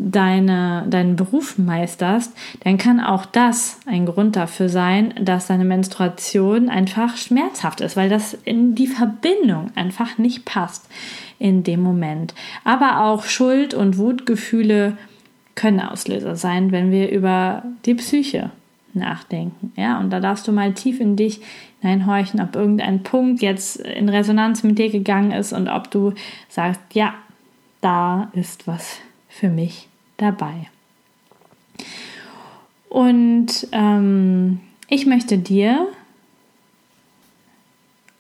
deine, 0.01 0.87
deinen 0.89 1.17
Beruf 1.17 1.59
meisterst, 1.59 2.33
dann 2.65 2.79
kann 2.79 3.01
auch 3.01 3.27
das 3.27 3.79
ein 3.87 4.07
Grund 4.07 4.37
dafür 4.37 4.69
sein, 4.69 5.15
dass 5.21 5.47
deine 5.47 5.65
Menstruation 5.65 6.69
einfach 6.69 7.17
schmerzhaft 7.17 7.81
ist, 7.81 7.97
weil 7.97 8.09
das 8.09 8.35
in 8.45 8.75
die 8.75 8.87
Verbindung 8.87 9.71
einfach 9.75 10.19
nicht 10.19 10.45
passt 10.45 10.89
in 11.39 11.63
dem 11.63 11.83
Moment. 11.83 12.35
Aber 12.65 13.05
auch 13.05 13.25
Schuld- 13.25 13.75
und 13.75 13.99
Wutgefühle 13.99 14.97
können 15.55 15.81
Auslöser 15.81 16.37
sein, 16.37 16.73
wenn 16.73 16.91
wir 16.91 17.11
über 17.11 17.63
die 17.85 17.95
Psyche 17.95 18.51
nachdenken. 18.95 19.73
Ja, 19.77 20.01
und 20.01 20.11
da 20.11 20.21
darfst 20.21 20.49
du 20.49 20.53
mal 20.53 20.73
tief 20.73 21.01
in 21.01 21.17
dich 21.17 21.41
hineinhorchen, 21.81 22.41
ob 22.41 22.57
irgendein 22.57 23.03
Punkt 23.03 23.43
jetzt 23.43 23.77
in 23.77 24.09
Resonanz 24.09 24.63
mit 24.63 24.79
dir 24.79 24.91
gegangen 24.91 25.33
ist 25.33 25.53
und 25.53 25.69
ob 25.69 25.91
du 25.91 26.15
sagst, 26.49 26.81
ja, 26.93 27.15
da 27.81 28.31
ist 28.35 28.67
was 28.67 28.99
für 29.29 29.49
mich 29.49 29.90
dabei. 30.21 30.69
Und 32.89 33.69
ähm, 33.73 34.61
ich 34.89 35.07
möchte 35.07 35.39
dir 35.39 35.87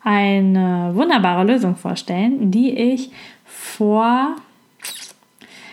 eine 0.03 0.93
wunderbare 0.95 1.45
Lösung 1.45 1.77
vorstellen, 1.77 2.51
die 2.51 2.71
ich 2.71 3.11
vor, 3.45 4.37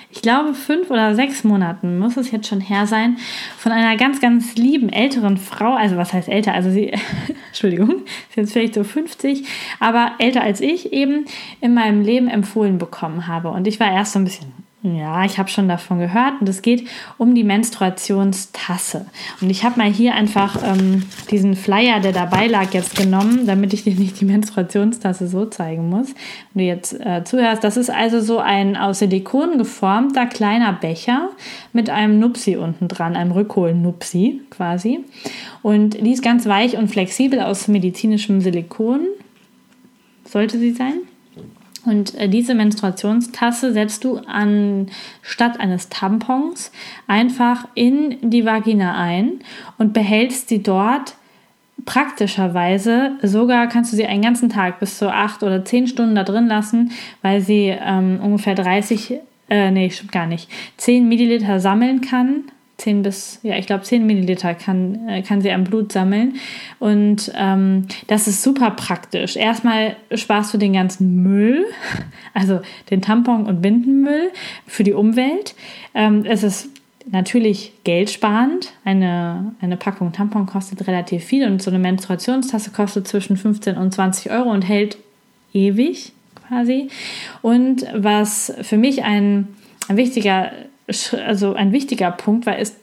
ich 0.10 0.22
glaube, 0.22 0.54
fünf 0.54 0.90
oder 0.90 1.16
sechs 1.16 1.44
Monaten, 1.44 2.00
muss 2.00 2.18
es 2.18 2.32
jetzt 2.32 2.48
schon 2.48 2.60
her 2.60 2.88
sein, 2.88 3.18
von 3.58 3.72
einer 3.72 3.96
ganz, 3.96 4.20
ganz 4.20 4.56
lieben 4.56 4.90
älteren 4.90 5.38
Frau, 5.38 5.76
also 5.76 5.96
was 5.96 6.12
heißt 6.12 6.28
älter, 6.28 6.54
also 6.54 6.72
sie, 6.72 6.92
Entschuldigung, 7.48 8.04
ist 8.30 8.36
jetzt 8.36 8.54
vielleicht 8.54 8.74
so 8.74 8.84
50, 8.84 9.48
aber 9.80 10.14
älter 10.18 10.42
als 10.42 10.60
ich 10.60 10.92
eben 10.92 11.26
in 11.62 11.74
meinem 11.76 12.02
Leben 12.02 12.28
empfohlen 12.28 12.80
bekommen 12.80 13.28
habe. 13.28 13.50
Und 13.50 13.68
ich 13.68 13.80
war 13.80 13.92
erst 13.92 14.14
so 14.14 14.20
ein 14.20 14.26
bisschen 14.26 14.67
ja, 14.84 15.26
ich 15.26 15.40
habe 15.40 15.50
schon 15.50 15.68
davon 15.68 15.98
gehört 15.98 16.40
und 16.40 16.48
es 16.48 16.62
geht 16.62 16.88
um 17.18 17.34
die 17.34 17.44
Menstruationstasse. 17.44 19.08
Und 19.42 19.50
ich 19.50 19.64
habe 19.64 19.80
mal 19.80 19.92
hier 19.92 20.14
einfach 20.14 20.62
ähm, 20.64 21.04
diesen 21.32 21.56
Flyer, 21.56 22.00
der 22.00 22.12
dabei 22.12 22.46
lag, 22.46 22.74
jetzt 22.74 22.96
genommen, 22.96 23.48
damit 23.48 23.74
ich 23.74 23.86
dir 23.86 23.96
nicht 23.96 24.22
die 24.22 24.26
Menstruationstasse 24.26 25.28
so 25.28 25.46
zeigen 25.48 25.90
muss. 25.90 26.14
Wenn 26.54 26.64
du 26.64 26.68
jetzt 26.68 26.94
äh, 26.94 27.24
zuhörst, 27.24 27.64
das 27.64 27.76
ist 27.76 27.90
also 27.90 28.22
so 28.22 28.38
ein 28.38 28.78
aus 28.78 29.00
Silikon 29.00 29.58
geformter 29.58 30.28
kleiner 30.28 30.74
Becher 30.74 31.30
mit 31.74 31.90
einem 31.90 32.20
Nupsi 32.20 32.56
unten 32.56 32.88
dran, 32.88 33.16
einem 33.16 33.32
Rückhol-Nupsi 33.32 34.42
quasi. 34.52 35.00
Und 35.64 36.00
die 36.00 36.12
ist 36.12 36.24
ganz 36.24 36.46
weich 36.46 36.78
und 36.78 36.90
flexibel 36.90 37.42
aus 37.42 37.68
medizinischem 37.68 38.42
Silikon. 38.42 39.08
Sollte 40.24 40.60
sie 40.60 40.72
sein? 40.72 41.07
Und 41.88 42.16
äh, 42.16 42.28
diese 42.28 42.54
Menstruationstasse 42.54 43.72
setzt 43.72 44.04
du 44.04 44.18
anstatt 44.18 45.60
eines 45.60 45.90
Tampons 45.90 46.72
einfach 47.08 47.68
in 47.76 48.18
die 48.22 48.46
Vagina 48.46 48.96
ein 48.98 49.40
und 49.78 49.94
behältst 49.94 50.50
sie 50.50 50.62
dort 50.62 51.16
praktischerweise. 51.86 53.12
Sogar 53.22 53.68
kannst 53.68 53.94
du 53.94 53.96
sie 53.96 54.06
einen 54.06 54.22
ganzen 54.22 54.50
Tag 54.50 54.80
bis 54.80 54.98
zu 54.98 55.12
acht 55.12 55.44
oder 55.44 55.64
zehn 55.64 55.88
Stunden 55.88 56.16
da 56.16 56.24
drin 56.24 56.48
lassen, 56.48 56.92
weil 57.22 57.40
sie 57.42 57.74
ähm, 57.80 58.20
ungefähr 58.22 58.56
30, 58.56 59.20
äh, 59.50 59.72
nee, 59.72 59.90
stimmt 59.90 60.12
gar 60.12 60.28
nicht, 60.28 60.50
10 60.78 61.08
Milliliter 61.08 61.60
sammeln 61.60 62.02
kann 62.02 62.44
10 62.78 63.02
bis, 63.02 63.40
ja, 63.42 63.58
ich 63.58 63.66
glaube 63.66 63.84
10 63.84 64.06
Milliliter 64.06 64.54
kann, 64.54 65.10
äh, 65.10 65.24
kann 65.24 65.42
sie 65.42 65.52
am 65.52 65.64
Blut 65.64 65.92
sammeln. 65.92 66.36
Und 66.80 67.32
ähm, 67.36 67.88
das 68.06 68.28
ist 68.28 68.44
super 68.44 68.72
praktisch. 68.72 69.36
Erstmal 69.36 69.96
sparst 70.14 70.54
du 70.54 70.58
den 70.58 70.74
ganzen 70.74 71.24
Müll, 71.24 71.66
also 72.34 72.60
den 72.92 73.02
Tampon- 73.02 73.46
und 73.46 73.62
Bindenmüll 73.62 74.32
für 74.68 74.84
die 74.84 74.94
Umwelt. 74.94 75.56
Ähm, 75.96 76.24
es 76.26 76.44
ist 76.44 76.70
natürlich 77.10 77.74
geldsparend. 77.84 78.74
Eine, 78.86 79.56
eine 79.60 79.78
Packung 79.78 80.12
Tampon 80.12 80.46
kostet 80.46 80.88
relativ 80.88 81.24
viel 81.24 81.48
und 81.48 81.64
so 81.64 81.72
eine 81.72 81.80
Menstruationstasse 81.80 82.72
kostet 82.72 83.08
zwischen 83.08 83.38
15 83.38 83.76
und 83.76 83.94
20 83.94 84.32
Euro 84.32 84.52
und 84.52 84.62
hält 84.64 84.98
ewig 85.52 86.14
quasi. 86.48 86.90
Und 87.42 87.86
was 87.96 88.54
für 88.62 88.78
mich 88.78 89.04
ein, 89.04 89.48
ein 89.88 89.98
wichtiger 89.98 90.52
also 91.26 91.54
ein 91.54 91.72
wichtiger 91.72 92.12
Punkt 92.12 92.46
war, 92.46 92.58
ist 92.58 92.76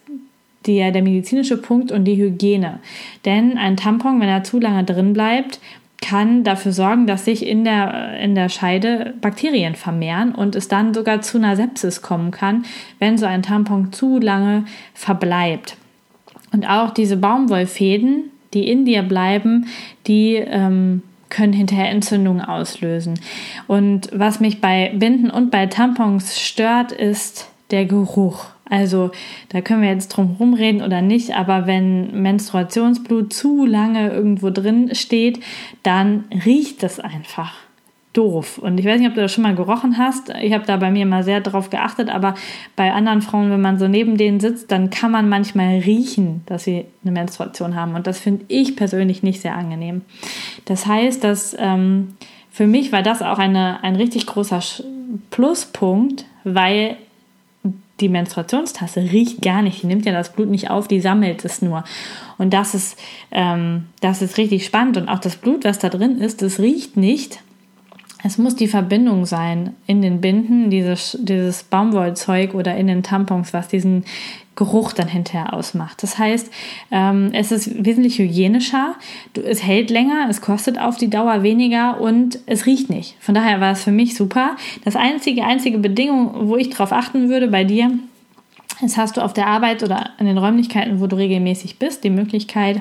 der, 0.67 0.93
der 0.93 1.03
medizinische 1.03 1.57
Punkt 1.57 1.93
und 1.93 2.05
die 2.05 2.17
Hygiene. 2.17 2.81
Denn 3.25 3.59
ein 3.59 3.77
Tampon, 3.77 4.21
wenn 4.21 4.29
er 4.29 4.45
zu 4.45 4.59
lange 4.61 4.85
drin 4.85 5.13
bleibt, 5.13 5.61
kann 6.01 6.45
dafür 6.45 6.73
sorgen, 6.73 7.07
dass 7.07 7.25
sich 7.25 7.47
in 7.47 7.65
der, 7.65 8.19
in 8.21 8.35
der 8.35 8.51
Scheide 8.51 9.15
Bakterien 9.21 9.75
vermehren 9.75 10.35
und 10.35 10.55
es 10.55 10.69
dann 10.69 10.93
sogar 10.93 11.23
zu 11.23 11.39
einer 11.39 11.57
Sepsis 11.57 12.03
kommen 12.03 12.31
kann, 12.31 12.65
wenn 12.99 13.17
so 13.17 13.25
ein 13.25 13.43
Tampon 13.43 13.93
zu 13.93 14.19
lange 14.19 14.65
verbleibt. 14.93 15.77
Und 16.53 16.69
auch 16.69 16.91
diese 16.91 17.17
Baumwollfäden, 17.17 18.31
die 18.53 18.69
in 18.69 18.85
dir 18.85 19.03
bleiben, 19.03 19.67
die 20.07 20.35
ähm, 20.35 21.03
können 21.31 21.53
hinterher 21.53 21.91
Entzündungen 21.91 22.43
auslösen. 22.43 23.19
Und 23.67 24.09
was 24.13 24.41
mich 24.41 24.61
bei 24.61 24.93
Binden 24.95 25.31
und 25.31 25.51
bei 25.51 25.67
Tampons 25.67 26.39
stört, 26.39 26.93
ist 26.93 27.51
der 27.71 27.87
Geruch. 27.87 28.47
Also 28.69 29.11
da 29.51 29.61
können 29.61 29.83
wir 29.83 29.91
jetzt 29.91 30.09
drum 30.09 30.37
rumreden 30.39 30.83
oder 30.83 31.03
nicht, 31.03 31.35
aber 31.35 31.67
wenn 31.67 32.23
Menstruationsblut 32.23 33.33
zu 33.33 33.67
lange 33.67 34.11
irgendwo 34.11 34.51
drin 34.51 34.95
steht, 34.95 35.41
dann 35.83 36.25
riecht 36.45 36.83
es 36.83 36.99
einfach 36.99 37.53
doof. 38.15 38.59
Und 38.59 38.79
ich 38.79 38.87
weiß 38.87 39.01
nicht, 39.01 39.09
ob 39.09 39.15
du 39.15 39.21
das 39.21 39.33
schon 39.33 39.43
mal 39.43 39.55
gerochen 39.55 39.99
hast. 39.99 40.31
Ich 40.41 40.53
habe 40.53 40.65
da 40.65 40.77
bei 40.77 40.91
mir 40.91 41.05
mal 41.05 41.25
sehr 41.25 41.41
drauf 41.41 41.69
geachtet, 41.69 42.09
aber 42.09 42.35
bei 42.77 42.93
anderen 42.93 43.21
Frauen, 43.21 43.51
wenn 43.51 43.61
man 43.61 43.79
so 43.79 43.89
neben 43.89 44.17
denen 44.17 44.41
sitzt, 44.41 44.71
dann 44.71 44.89
kann 44.91 45.11
man 45.11 45.29
manchmal 45.29 45.79
riechen, 45.81 46.43
dass 46.47 46.65
sie 46.65 46.87
eine 47.03 47.13
Menstruation 47.13 47.75
haben. 47.75 47.95
Und 47.95 48.07
das 48.07 48.21
finde 48.21 48.45
ich 48.49 48.77
persönlich 48.77 49.23
nicht 49.23 49.43
sehr 49.43 49.57
angenehm. 49.57 50.03
Das 50.65 50.87
heißt, 50.87 51.23
dass 51.23 51.57
ähm, 51.59 52.15
für 52.51 52.67
mich 52.67 52.93
war 52.93 53.03
das 53.03 53.21
auch 53.21 53.39
eine, 53.39 53.83
ein 53.83 53.97
richtig 53.97 54.27
großer 54.27 54.61
Pluspunkt, 55.31 56.25
weil 56.45 56.97
die 58.01 58.09
Menstruationstasse 58.09 59.01
riecht 59.01 59.41
gar 59.43 59.63
nicht, 59.63 59.83
die 59.83 59.87
nimmt 59.87 60.05
ja 60.05 60.13
das 60.13 60.33
Blut 60.33 60.49
nicht 60.49 60.71
auf, 60.71 60.89
die 60.89 61.01
sammelt 61.01 61.45
es 61.45 61.63
nur. 61.63 61.85
Und 62.39 62.53
das 62.53 62.75
ist, 62.75 62.99
ähm, 63.31 63.87
das 64.01 64.21
ist 64.21 64.37
richtig 64.37 64.67
spannend. 64.67 64.97
Und 64.97 65.09
auch 65.09 65.21
das 65.21 65.37
Blut, 65.37 65.65
was 65.65 65.79
da 65.79 65.89
drin 65.89 66.19
ist, 66.19 66.43
das 66.43 66.59
riecht 66.59 66.97
nicht. 66.97 67.41
Es 68.27 68.39
muss 68.39 68.57
die 68.57 68.69
Verbindung 68.69 69.27
sein 69.27 69.75
in 69.87 70.01
den 70.01 70.21
Binden, 70.21 70.71
dieses, 70.71 71.17
dieses 71.21 71.63
Baumwollzeug 71.63 72.55
oder 72.55 72.75
in 72.75 72.87
den 72.87 73.03
Tampons, 73.03 73.53
was 73.53 73.69
diesen 73.69 74.05
Geruch 74.57 74.93
dann 74.93 75.09
hinterher 75.09 75.53
ausmacht. 75.53 76.03
Das 76.03 76.19
heißt, 76.19 76.51
ähm, 76.91 77.31
es 77.33 77.51
ist 77.51 77.85
wesentlich 77.85 78.19
hygienischer, 78.19 78.95
es 79.45 79.63
hält 79.63 79.91
länger, 79.91 80.27
es 80.31 80.41
kostet 80.41 80.79
auf 80.79 80.97
die 80.97 81.11
Dauer 81.11 81.43
weniger 81.43 82.01
und 82.01 82.39
es 82.47 82.67
riecht 82.67 82.91
nicht. 82.91 83.17
Von 83.21 83.35
daher 83.35 83.61
war 83.61 83.73
es 83.73 83.83
für 83.83 83.91
mich 83.91 84.15
super. 84.15 84.57
Das 84.85 84.97
einzige, 84.97 85.45
einzige 85.45 85.79
Bedingung, 85.79 86.49
wo 86.49 86.57
ich 86.57 86.71
darauf 86.71 86.93
achten 86.93 87.29
würde 87.29 87.49
bei 87.49 87.65
dir, 87.65 87.91
ist, 88.83 88.97
hast 88.97 89.17
du 89.17 89.21
auf 89.23 89.33
der 89.33 89.47
Arbeit 89.47 89.83
oder 89.83 90.11
in 90.19 90.27
den 90.27 90.39
Räumlichkeiten, 90.39 91.01
wo 91.01 91.07
du 91.07 91.17
regelmäßig 91.17 91.79
bist, 91.79 92.05
die 92.05 92.11
Möglichkeit, 92.11 92.81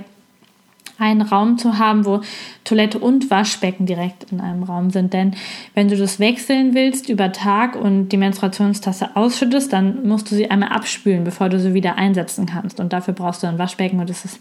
einen 1.03 1.21
Raum 1.21 1.57
zu 1.57 1.77
haben, 1.77 2.05
wo 2.05 2.21
Toilette 2.63 2.97
und 2.97 3.29
Waschbecken 3.29 3.85
direkt 3.85 4.31
in 4.31 4.39
einem 4.39 4.63
Raum 4.63 4.89
sind. 4.89 5.13
Denn 5.13 5.35
wenn 5.73 5.89
du 5.89 5.97
das 5.97 6.19
wechseln 6.19 6.73
willst 6.73 7.09
über 7.09 7.31
Tag 7.31 7.75
und 7.75 8.09
die 8.09 8.17
Menstruationstasse 8.17 9.15
ausschüttest, 9.15 9.73
dann 9.73 10.07
musst 10.07 10.31
du 10.31 10.35
sie 10.35 10.49
einmal 10.49 10.69
abspülen, 10.69 11.23
bevor 11.23 11.49
du 11.49 11.59
sie 11.59 11.73
wieder 11.73 11.97
einsetzen 11.97 12.45
kannst. 12.45 12.79
Und 12.79 12.93
dafür 12.93 13.13
brauchst 13.13 13.43
du 13.43 13.47
ein 13.47 13.59
Waschbecken 13.59 13.99
und 13.99 14.09
es 14.09 14.23
ist 14.23 14.39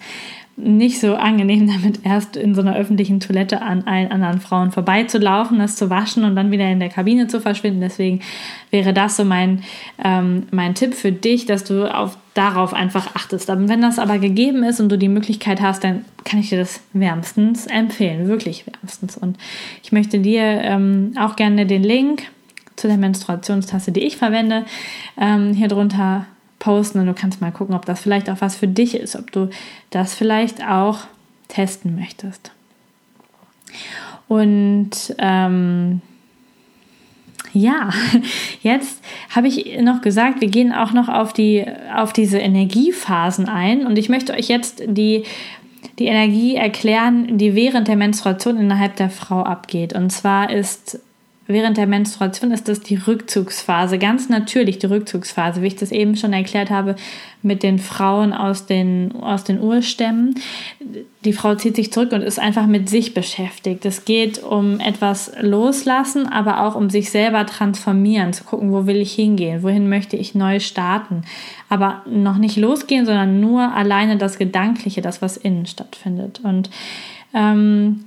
nicht 0.57 1.01
so 1.01 1.15
angenehm, 1.15 1.67
damit 1.73 2.05
erst 2.05 2.37
in 2.37 2.55
so 2.55 2.61
einer 2.61 2.77
öffentlichen 2.77 3.21
Toilette 3.21 3.63
an 3.63 3.85
allen 3.85 4.11
anderen 4.11 4.41
Frauen 4.41 4.71
vorbeizulaufen, 4.73 5.59
das 5.59 5.77
zu 5.77 5.91
waschen 5.91 6.25
und 6.25 6.37
dann 6.37 6.51
wieder 6.51 6.69
in 6.69 6.81
der 6.81 6.89
Kabine 6.89 7.27
zu 7.27 7.41
verschwinden. 7.41 7.81
Deswegen 7.81 8.21
wäre 8.71 8.93
das 8.93 9.17
so 9.17 9.25
mein, 9.25 9.63
ähm, 10.03 10.45
mein 10.51 10.75
Tipp 10.75 10.95
für 10.95 11.13
dich, 11.13 11.47
dass 11.47 11.65
du 11.65 11.93
auf, 11.93 12.17
darauf 12.35 12.75
einfach 12.75 13.15
achtest. 13.15 13.51
Aber 13.51 13.69
wenn 13.69 13.83
das 13.83 13.99
aber 13.99 14.19
gegeben 14.19 14.63
ist 14.63 14.81
und 14.81 14.89
du 14.89 14.99
die 14.99 15.09
Möglichkeit 15.09 15.61
hast, 15.61 15.85
dann 15.85 16.05
kann 16.25 16.41
ich 16.41 16.51
dir 16.51 16.59
das 16.59 16.81
wärmstens 16.93 17.67
empfehlen, 17.67 18.29
wirklich 18.29 18.67
wärmstens. 18.67 19.17
Und 19.17 19.39
ich 19.83 19.93
möchte 19.93 20.21
dir 20.21 20.43
ähm, 20.43 21.15
auch 21.19 21.37
gerne 21.37 21.67
den 21.67 21.83
Link 21.83 22.25
zu 22.77 22.89
der 22.89 22.97
Menstruationstasse, 22.97 23.93
die 23.93 24.01
ich 24.01 24.17
verwende, 24.17 24.65
ähm, 25.21 25.53
hier 25.53 25.69
drunter 25.69 26.27
posten 26.63 27.01
und 27.01 27.07
du 27.07 27.13
kannst 27.13 27.41
mal 27.41 27.51
gucken, 27.51 27.75
ob 27.75 27.85
das 27.87 28.01
vielleicht 28.01 28.31
auch 28.31 28.41
was 28.41 28.55
für 28.55 28.69
dich 28.69 28.95
ist, 28.95 29.17
ob 29.17 29.33
du 29.33 29.51
das 29.91 30.15
vielleicht 30.15 30.65
auch 30.65 31.01
testen 31.49 31.97
möchtest. 31.97 32.53
Und 34.29 34.91
ähm, 35.19 36.01
ja, 37.53 37.91
jetzt 38.63 39.03
habe 39.35 39.49
ich 39.49 39.77
noch 39.81 40.03
gesagt, 40.03 40.41
wir 40.41 40.49
gehen 40.49 40.73
auch 40.73 40.93
noch 40.93 41.09
auf, 41.09 41.33
die, 41.33 41.67
auf 41.97 42.13
diese 42.13 42.39
Energiephasen 42.39 43.49
ein 43.49 43.85
und 43.85 43.99
ich 43.99 44.09
möchte 44.09 44.33
euch 44.33 44.47
jetzt 44.47 44.85
die, 44.87 45.25
die 45.99 46.07
Energie 46.07 46.55
erklären, 46.55 47.39
die 47.39 47.57
während 47.57 47.89
der 47.89 47.97
Menstruation 47.97 48.57
innerhalb 48.57 48.95
der 48.95 49.11
Frau 49.11 49.43
abgeht. 49.43 49.95
Und 49.95 50.11
zwar 50.11 50.49
ist 50.49 51.01
während 51.47 51.77
der 51.77 51.87
Menstruation 51.87 52.53
ist 52.53 52.69
das 52.69 52.81
die 52.81 52.97
Rückzugsphase, 52.97 53.99
ganz 53.99 54.29
natürlich 54.29 54.79
die 54.79 54.87
Rückzugsphase, 54.87 55.63
wie 55.63 55.67
ich 55.67 55.77
das 55.77 55.91
eben 55.91 56.17
schon 56.17 56.33
erklärt 56.33 56.71
habe 56.71 56.97
mit 57.43 57.63
den 57.63 57.79
Frauen 57.79 58.33
aus 58.33 58.67
den, 58.67 59.13
aus 59.21 59.43
den 59.45 59.61
Urstämmen. 59.61 60.37
Die 61.25 61.33
Frau 61.33 61.55
zieht 61.57 61.77
sich 61.77 61.93
zurück 61.93 62.13
und 62.13 62.23
ist 62.23 62.39
einfach 62.39 62.67
mit 62.67 62.89
sich 62.89 63.15
beschäftigt. 63.15 63.85
Es 63.85 64.05
geht 64.05 64.43
um 64.43 64.79
etwas 64.79 65.33
loslassen, 65.41 66.27
aber 66.27 66.63
auch 66.63 66.77
um 66.77 66.89
sich 66.89 67.11
selber 67.11 67.45
transformieren, 67.47 68.33
zu 68.33 68.45
gucken, 68.45 68.73
wo 68.73 68.87
will 68.87 68.97
ich 68.97 69.13
hingehen, 69.13 69.63
wohin 69.63 69.89
möchte 69.89 70.17
ich 70.17 70.35
neu 70.35 70.61
starten. 70.61 71.23
Aber 71.69 72.03
noch 72.07 72.39
nicht 72.39 72.57
losgehen, 72.57 73.07
sondern 73.07 73.41
nur 73.41 73.75
alleine 73.75 74.17
das 74.17 74.39
Gedankliche, 74.39 75.03
das, 75.03 75.21
was 75.21 75.37
innen 75.37 75.67
stattfindet. 75.67 76.41
Und 76.45 76.71
ähm, 77.35 78.05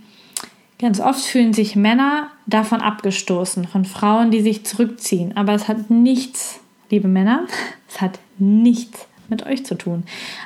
Ganz 0.79 0.99
oft 0.99 1.21
fühlen 1.21 1.53
sich 1.53 1.75
Männer 1.75 2.31
davon 2.47 2.81
abgestoßen, 2.81 3.67
von 3.67 3.85
Frauen, 3.85 4.31
die 4.31 4.41
sich 4.41 4.65
zurückziehen. 4.65 5.35
Aber 5.37 5.53
es 5.53 5.67
hat 5.67 5.89
nichts, 5.89 6.59
liebe 6.89 7.07
Männer, 7.07 7.45
es 7.89 8.01
hat 8.01 8.19
nichts 8.37 9.07
mit 9.29 9.45
euch 9.45 9.65
zu 9.65 9.75
tun. 9.75 10.03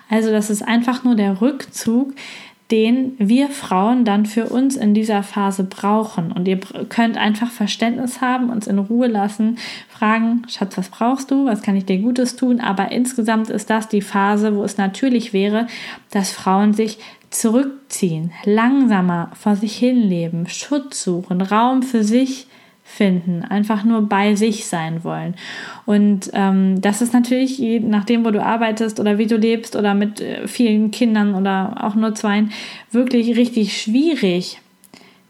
Also 0.09 0.31
das 0.31 0.49
ist 0.49 0.61
einfach 0.61 1.03
nur 1.03 1.15
der 1.15 1.41
Rückzug, 1.41 2.13
den 2.71 3.13
wir 3.17 3.49
Frauen 3.49 4.05
dann 4.05 4.27
für 4.27 4.45
uns 4.45 4.75
in 4.75 4.93
dieser 4.93 5.23
Phase 5.23 5.63
brauchen. 5.63 6.31
Und 6.31 6.47
ihr 6.47 6.59
könnt 6.89 7.17
einfach 7.17 7.49
Verständnis 7.49 8.21
haben, 8.21 8.51
uns 8.51 8.67
in 8.67 8.77
Ruhe 8.77 9.07
lassen, 9.07 9.57
fragen, 9.89 10.43
Schatz, 10.47 10.77
was 10.77 10.89
brauchst 10.89 11.31
du? 11.31 11.45
Was 11.45 11.63
kann 11.63 11.75
ich 11.75 11.85
dir 11.85 11.97
Gutes 11.97 12.35
tun? 12.35 12.59
Aber 12.59 12.91
insgesamt 12.91 13.49
ist 13.49 13.71
das 13.71 13.87
die 13.87 14.03
Phase, 14.03 14.55
wo 14.55 14.63
es 14.63 14.77
natürlich 14.77 15.33
wäre, 15.33 15.65
dass 16.11 16.31
Frauen 16.31 16.73
sich 16.73 16.99
zurückziehen, 17.29 18.31
langsamer 18.45 19.31
vor 19.39 19.55
sich 19.55 19.77
hinleben, 19.77 20.47
Schutz 20.47 21.03
suchen, 21.03 21.41
Raum 21.41 21.83
für 21.83 22.03
sich 22.03 22.47
finden, 22.83 23.43
einfach 23.43 23.83
nur 23.83 24.01
bei 24.01 24.35
sich 24.35 24.65
sein 24.65 25.03
wollen. 25.03 25.35
Und 25.85 26.31
ähm, 26.33 26.81
das 26.81 27.01
ist 27.01 27.13
natürlich, 27.13 27.59
je 27.59 27.79
nachdem, 27.79 28.25
wo 28.25 28.31
du 28.31 28.43
arbeitest 28.43 28.99
oder 28.99 29.19
wie 29.19 29.27
du 29.27 29.37
lebst 29.37 29.75
oder 29.75 29.93
mit 29.93 30.21
äh, 30.21 30.47
vielen 30.47 30.89
Kindern 30.89 31.35
oder 31.35 31.83
auch 31.83 31.93
nur 31.93 32.15
zweien, 32.15 32.51
wirklich 32.91 33.37
richtig 33.37 33.79
schwierig, 33.79 34.59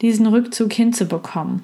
diesen 0.01 0.25
Rückzug 0.25 0.71
hinzubekommen. 0.71 1.63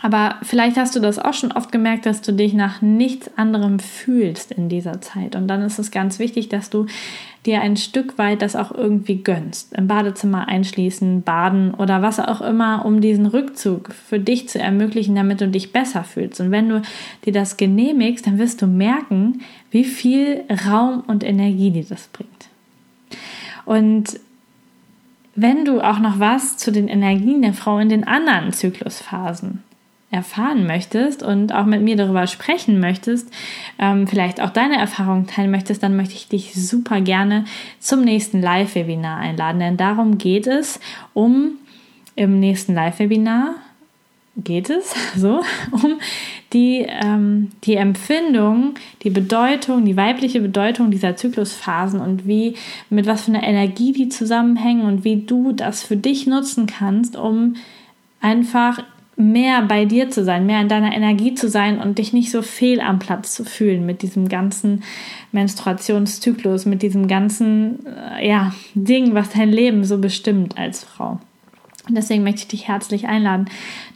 Aber 0.00 0.36
vielleicht 0.42 0.76
hast 0.76 0.94
du 0.94 1.00
das 1.00 1.18
auch 1.18 1.34
schon 1.34 1.52
oft 1.52 1.72
gemerkt, 1.72 2.06
dass 2.06 2.20
du 2.20 2.32
dich 2.32 2.52
nach 2.52 2.82
nichts 2.82 3.30
anderem 3.36 3.78
fühlst 3.78 4.52
in 4.52 4.68
dieser 4.68 5.00
Zeit. 5.00 5.34
Und 5.34 5.48
dann 5.48 5.62
ist 5.62 5.78
es 5.78 5.90
ganz 5.90 6.18
wichtig, 6.18 6.48
dass 6.48 6.70
du 6.70 6.86
dir 7.46 7.60
ein 7.60 7.76
Stück 7.76 8.18
weit 8.18 8.42
das 8.42 8.56
auch 8.56 8.72
irgendwie 8.72 9.22
gönnst. 9.22 9.72
Im 9.72 9.86
Badezimmer 9.86 10.48
einschließen, 10.48 11.22
baden 11.22 11.72
oder 11.74 12.02
was 12.02 12.18
auch 12.20 12.40
immer, 12.40 12.84
um 12.84 13.00
diesen 13.00 13.26
Rückzug 13.26 13.92
für 13.92 14.18
dich 14.18 14.48
zu 14.48 14.58
ermöglichen, 14.58 15.14
damit 15.14 15.40
du 15.40 15.48
dich 15.48 15.72
besser 15.72 16.04
fühlst. 16.04 16.40
Und 16.40 16.50
wenn 16.50 16.68
du 16.68 16.82
dir 17.24 17.32
das 17.32 17.56
genehmigst, 17.56 18.26
dann 18.26 18.38
wirst 18.38 18.60
du 18.62 18.66
merken, 18.66 19.42
wie 19.70 19.84
viel 19.84 20.44
Raum 20.68 21.04
und 21.06 21.24
Energie 21.24 21.70
dir 21.70 21.84
das 21.84 22.08
bringt. 22.08 22.30
Und 23.64 24.20
wenn 25.34 25.64
du 25.64 25.80
auch 25.80 25.98
noch 25.98 26.18
was 26.18 26.56
zu 26.56 26.72
den 26.72 26.88
Energien 26.88 27.42
der 27.42 27.52
Frau 27.52 27.78
in 27.78 27.88
den 27.88 28.04
anderen 28.04 28.52
Zyklusphasen 28.52 29.62
erfahren 30.16 30.66
möchtest 30.66 31.22
und 31.22 31.52
auch 31.52 31.66
mit 31.66 31.82
mir 31.82 31.96
darüber 31.96 32.26
sprechen 32.26 32.80
möchtest, 32.80 33.30
ähm, 33.78 34.08
vielleicht 34.08 34.40
auch 34.40 34.50
deine 34.50 34.78
Erfahrungen 34.78 35.26
teilen 35.26 35.50
möchtest, 35.50 35.82
dann 35.82 35.94
möchte 35.94 36.14
ich 36.14 36.28
dich 36.28 36.54
super 36.54 37.00
gerne 37.00 37.44
zum 37.78 38.00
nächsten 38.00 38.40
Live-Webinar 38.40 39.18
einladen. 39.18 39.60
Denn 39.60 39.76
darum 39.76 40.18
geht 40.18 40.46
es, 40.46 40.80
um 41.14 41.52
im 42.16 42.40
nächsten 42.40 42.74
Live-Webinar 42.74 43.54
geht 44.36 44.70
es 44.70 44.94
so 45.16 45.42
um 45.70 45.98
die, 46.52 46.86
ähm, 46.88 47.50
die 47.64 47.74
Empfindung, 47.74 48.74
die 49.02 49.10
Bedeutung, 49.10 49.84
die 49.84 49.96
weibliche 49.96 50.40
Bedeutung 50.40 50.90
dieser 50.90 51.16
Zyklusphasen 51.16 52.00
und 52.00 52.26
wie, 52.26 52.54
mit 52.88 53.06
was 53.06 53.22
für 53.22 53.32
einer 53.32 53.42
Energie 53.42 53.92
die 53.92 54.08
zusammenhängen 54.08 54.86
und 54.86 55.04
wie 55.04 55.22
du 55.22 55.52
das 55.52 55.82
für 55.82 55.96
dich 55.96 56.26
nutzen 56.26 56.66
kannst, 56.66 57.16
um 57.16 57.56
einfach 58.20 58.82
mehr 59.16 59.62
bei 59.62 59.86
dir 59.86 60.10
zu 60.10 60.24
sein, 60.24 60.44
mehr 60.44 60.60
in 60.60 60.68
deiner 60.68 60.94
Energie 60.94 61.34
zu 61.34 61.48
sein 61.48 61.80
und 61.80 61.98
dich 61.98 62.12
nicht 62.12 62.30
so 62.30 62.42
fehl 62.42 62.80
am 62.80 62.98
Platz 62.98 63.34
zu 63.34 63.44
fühlen 63.44 63.86
mit 63.86 64.02
diesem 64.02 64.28
ganzen 64.28 64.82
Menstruationszyklus, 65.32 66.66
mit 66.66 66.82
diesem 66.82 67.08
ganzen 67.08 67.86
äh, 67.86 68.28
ja, 68.28 68.52
Ding, 68.74 69.14
was 69.14 69.30
dein 69.30 69.50
Leben 69.50 69.84
so 69.84 69.98
bestimmt 69.98 70.58
als 70.58 70.84
Frau. 70.84 71.18
Und 71.88 71.96
deswegen 71.96 72.24
möchte 72.24 72.42
ich 72.42 72.48
dich 72.48 72.68
herzlich 72.68 73.06
einladen, 73.06 73.46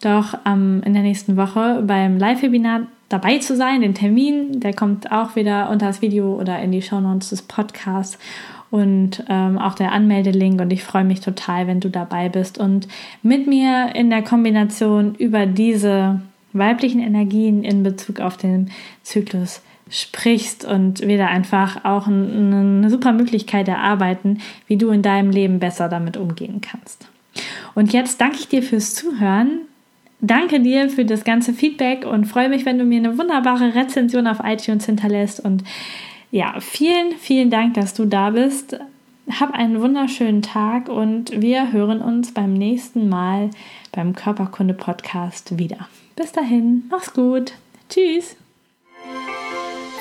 doch 0.00 0.34
ähm, 0.46 0.82
in 0.86 0.94
der 0.94 1.02
nächsten 1.02 1.36
Woche 1.36 1.82
beim 1.86 2.18
Live-Webinar 2.18 2.86
dabei 3.08 3.38
zu 3.38 3.56
sein. 3.56 3.82
Den 3.82 3.94
Termin, 3.94 4.60
der 4.60 4.72
kommt 4.72 5.12
auch 5.12 5.36
wieder 5.36 5.68
unter 5.70 5.86
das 5.86 6.00
Video 6.00 6.40
oder 6.40 6.60
in 6.60 6.72
die 6.72 6.82
Show 6.82 7.00
Notes 7.00 7.30
des 7.30 7.42
Podcasts 7.42 8.16
und 8.70 9.24
ähm, 9.28 9.58
auch 9.58 9.74
der 9.74 9.92
Anmeldelink. 9.92 10.60
Und 10.60 10.72
ich 10.72 10.84
freue 10.84 11.04
mich 11.04 11.20
total, 11.20 11.66
wenn 11.66 11.80
du 11.80 11.90
dabei 11.90 12.28
bist 12.28 12.58
und 12.58 12.88
mit 13.22 13.46
mir 13.46 13.94
in 13.94 14.10
der 14.10 14.22
Kombination 14.22 15.14
über 15.16 15.46
diese 15.46 16.20
weiblichen 16.52 17.00
Energien 17.00 17.62
in 17.62 17.82
Bezug 17.82 18.20
auf 18.20 18.36
den 18.36 18.70
Zyklus 19.02 19.62
sprichst 19.88 20.64
und 20.64 21.00
wir 21.00 21.18
da 21.18 21.26
einfach 21.26 21.84
auch 21.84 22.06
eine 22.06 22.88
super 22.90 23.12
Möglichkeit 23.12 23.66
erarbeiten, 23.66 24.38
wie 24.66 24.76
du 24.76 24.90
in 24.90 25.02
deinem 25.02 25.30
Leben 25.30 25.58
besser 25.58 25.88
damit 25.88 26.16
umgehen 26.16 26.60
kannst. 26.60 27.08
Und 27.74 27.92
jetzt 27.92 28.20
danke 28.20 28.36
ich 28.38 28.48
dir 28.48 28.62
fürs 28.62 28.94
Zuhören. 28.94 29.62
Danke 30.20 30.60
dir 30.60 30.90
für 30.90 31.04
das 31.04 31.24
ganze 31.24 31.54
Feedback 31.54 32.04
und 32.04 32.26
freue 32.26 32.50
mich, 32.50 32.66
wenn 32.66 32.78
du 32.78 32.84
mir 32.84 32.98
eine 32.98 33.18
wunderbare 33.18 33.74
Rezension 33.74 34.26
auf 34.26 34.40
iTunes 34.44 34.86
hinterlässt. 34.86 35.40
Und 35.40 35.64
ja, 36.30 36.60
vielen, 36.60 37.16
vielen 37.18 37.50
Dank, 37.50 37.74
dass 37.74 37.94
du 37.94 38.04
da 38.04 38.30
bist. 38.30 38.78
Hab 39.38 39.52
einen 39.52 39.80
wunderschönen 39.80 40.42
Tag 40.42 40.88
und 40.88 41.40
wir 41.40 41.72
hören 41.72 42.00
uns 42.00 42.32
beim 42.34 42.52
nächsten 42.52 43.08
Mal 43.08 43.50
beim 43.92 44.14
Körperkunde 44.14 44.74
Podcast 44.74 45.58
wieder. 45.58 45.88
Bis 46.16 46.32
dahin, 46.32 46.84
mach's 46.90 47.12
gut. 47.12 47.52
Tschüss. 47.88 48.36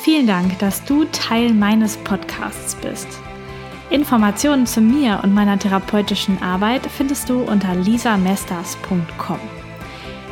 Vielen 0.01 0.27
Dank, 0.27 0.57
dass 0.59 0.83
du 0.85 1.05
Teil 1.05 1.53
meines 1.53 1.97
Podcasts 1.97 2.75
bist. 2.75 3.07
Informationen 3.89 4.65
zu 4.65 4.81
mir 4.81 5.19
und 5.23 5.33
meiner 5.33 5.57
therapeutischen 5.57 6.41
Arbeit 6.41 6.85
findest 6.85 7.29
du 7.29 7.41
unter 7.41 7.75
lisamesters.com. 7.75 9.58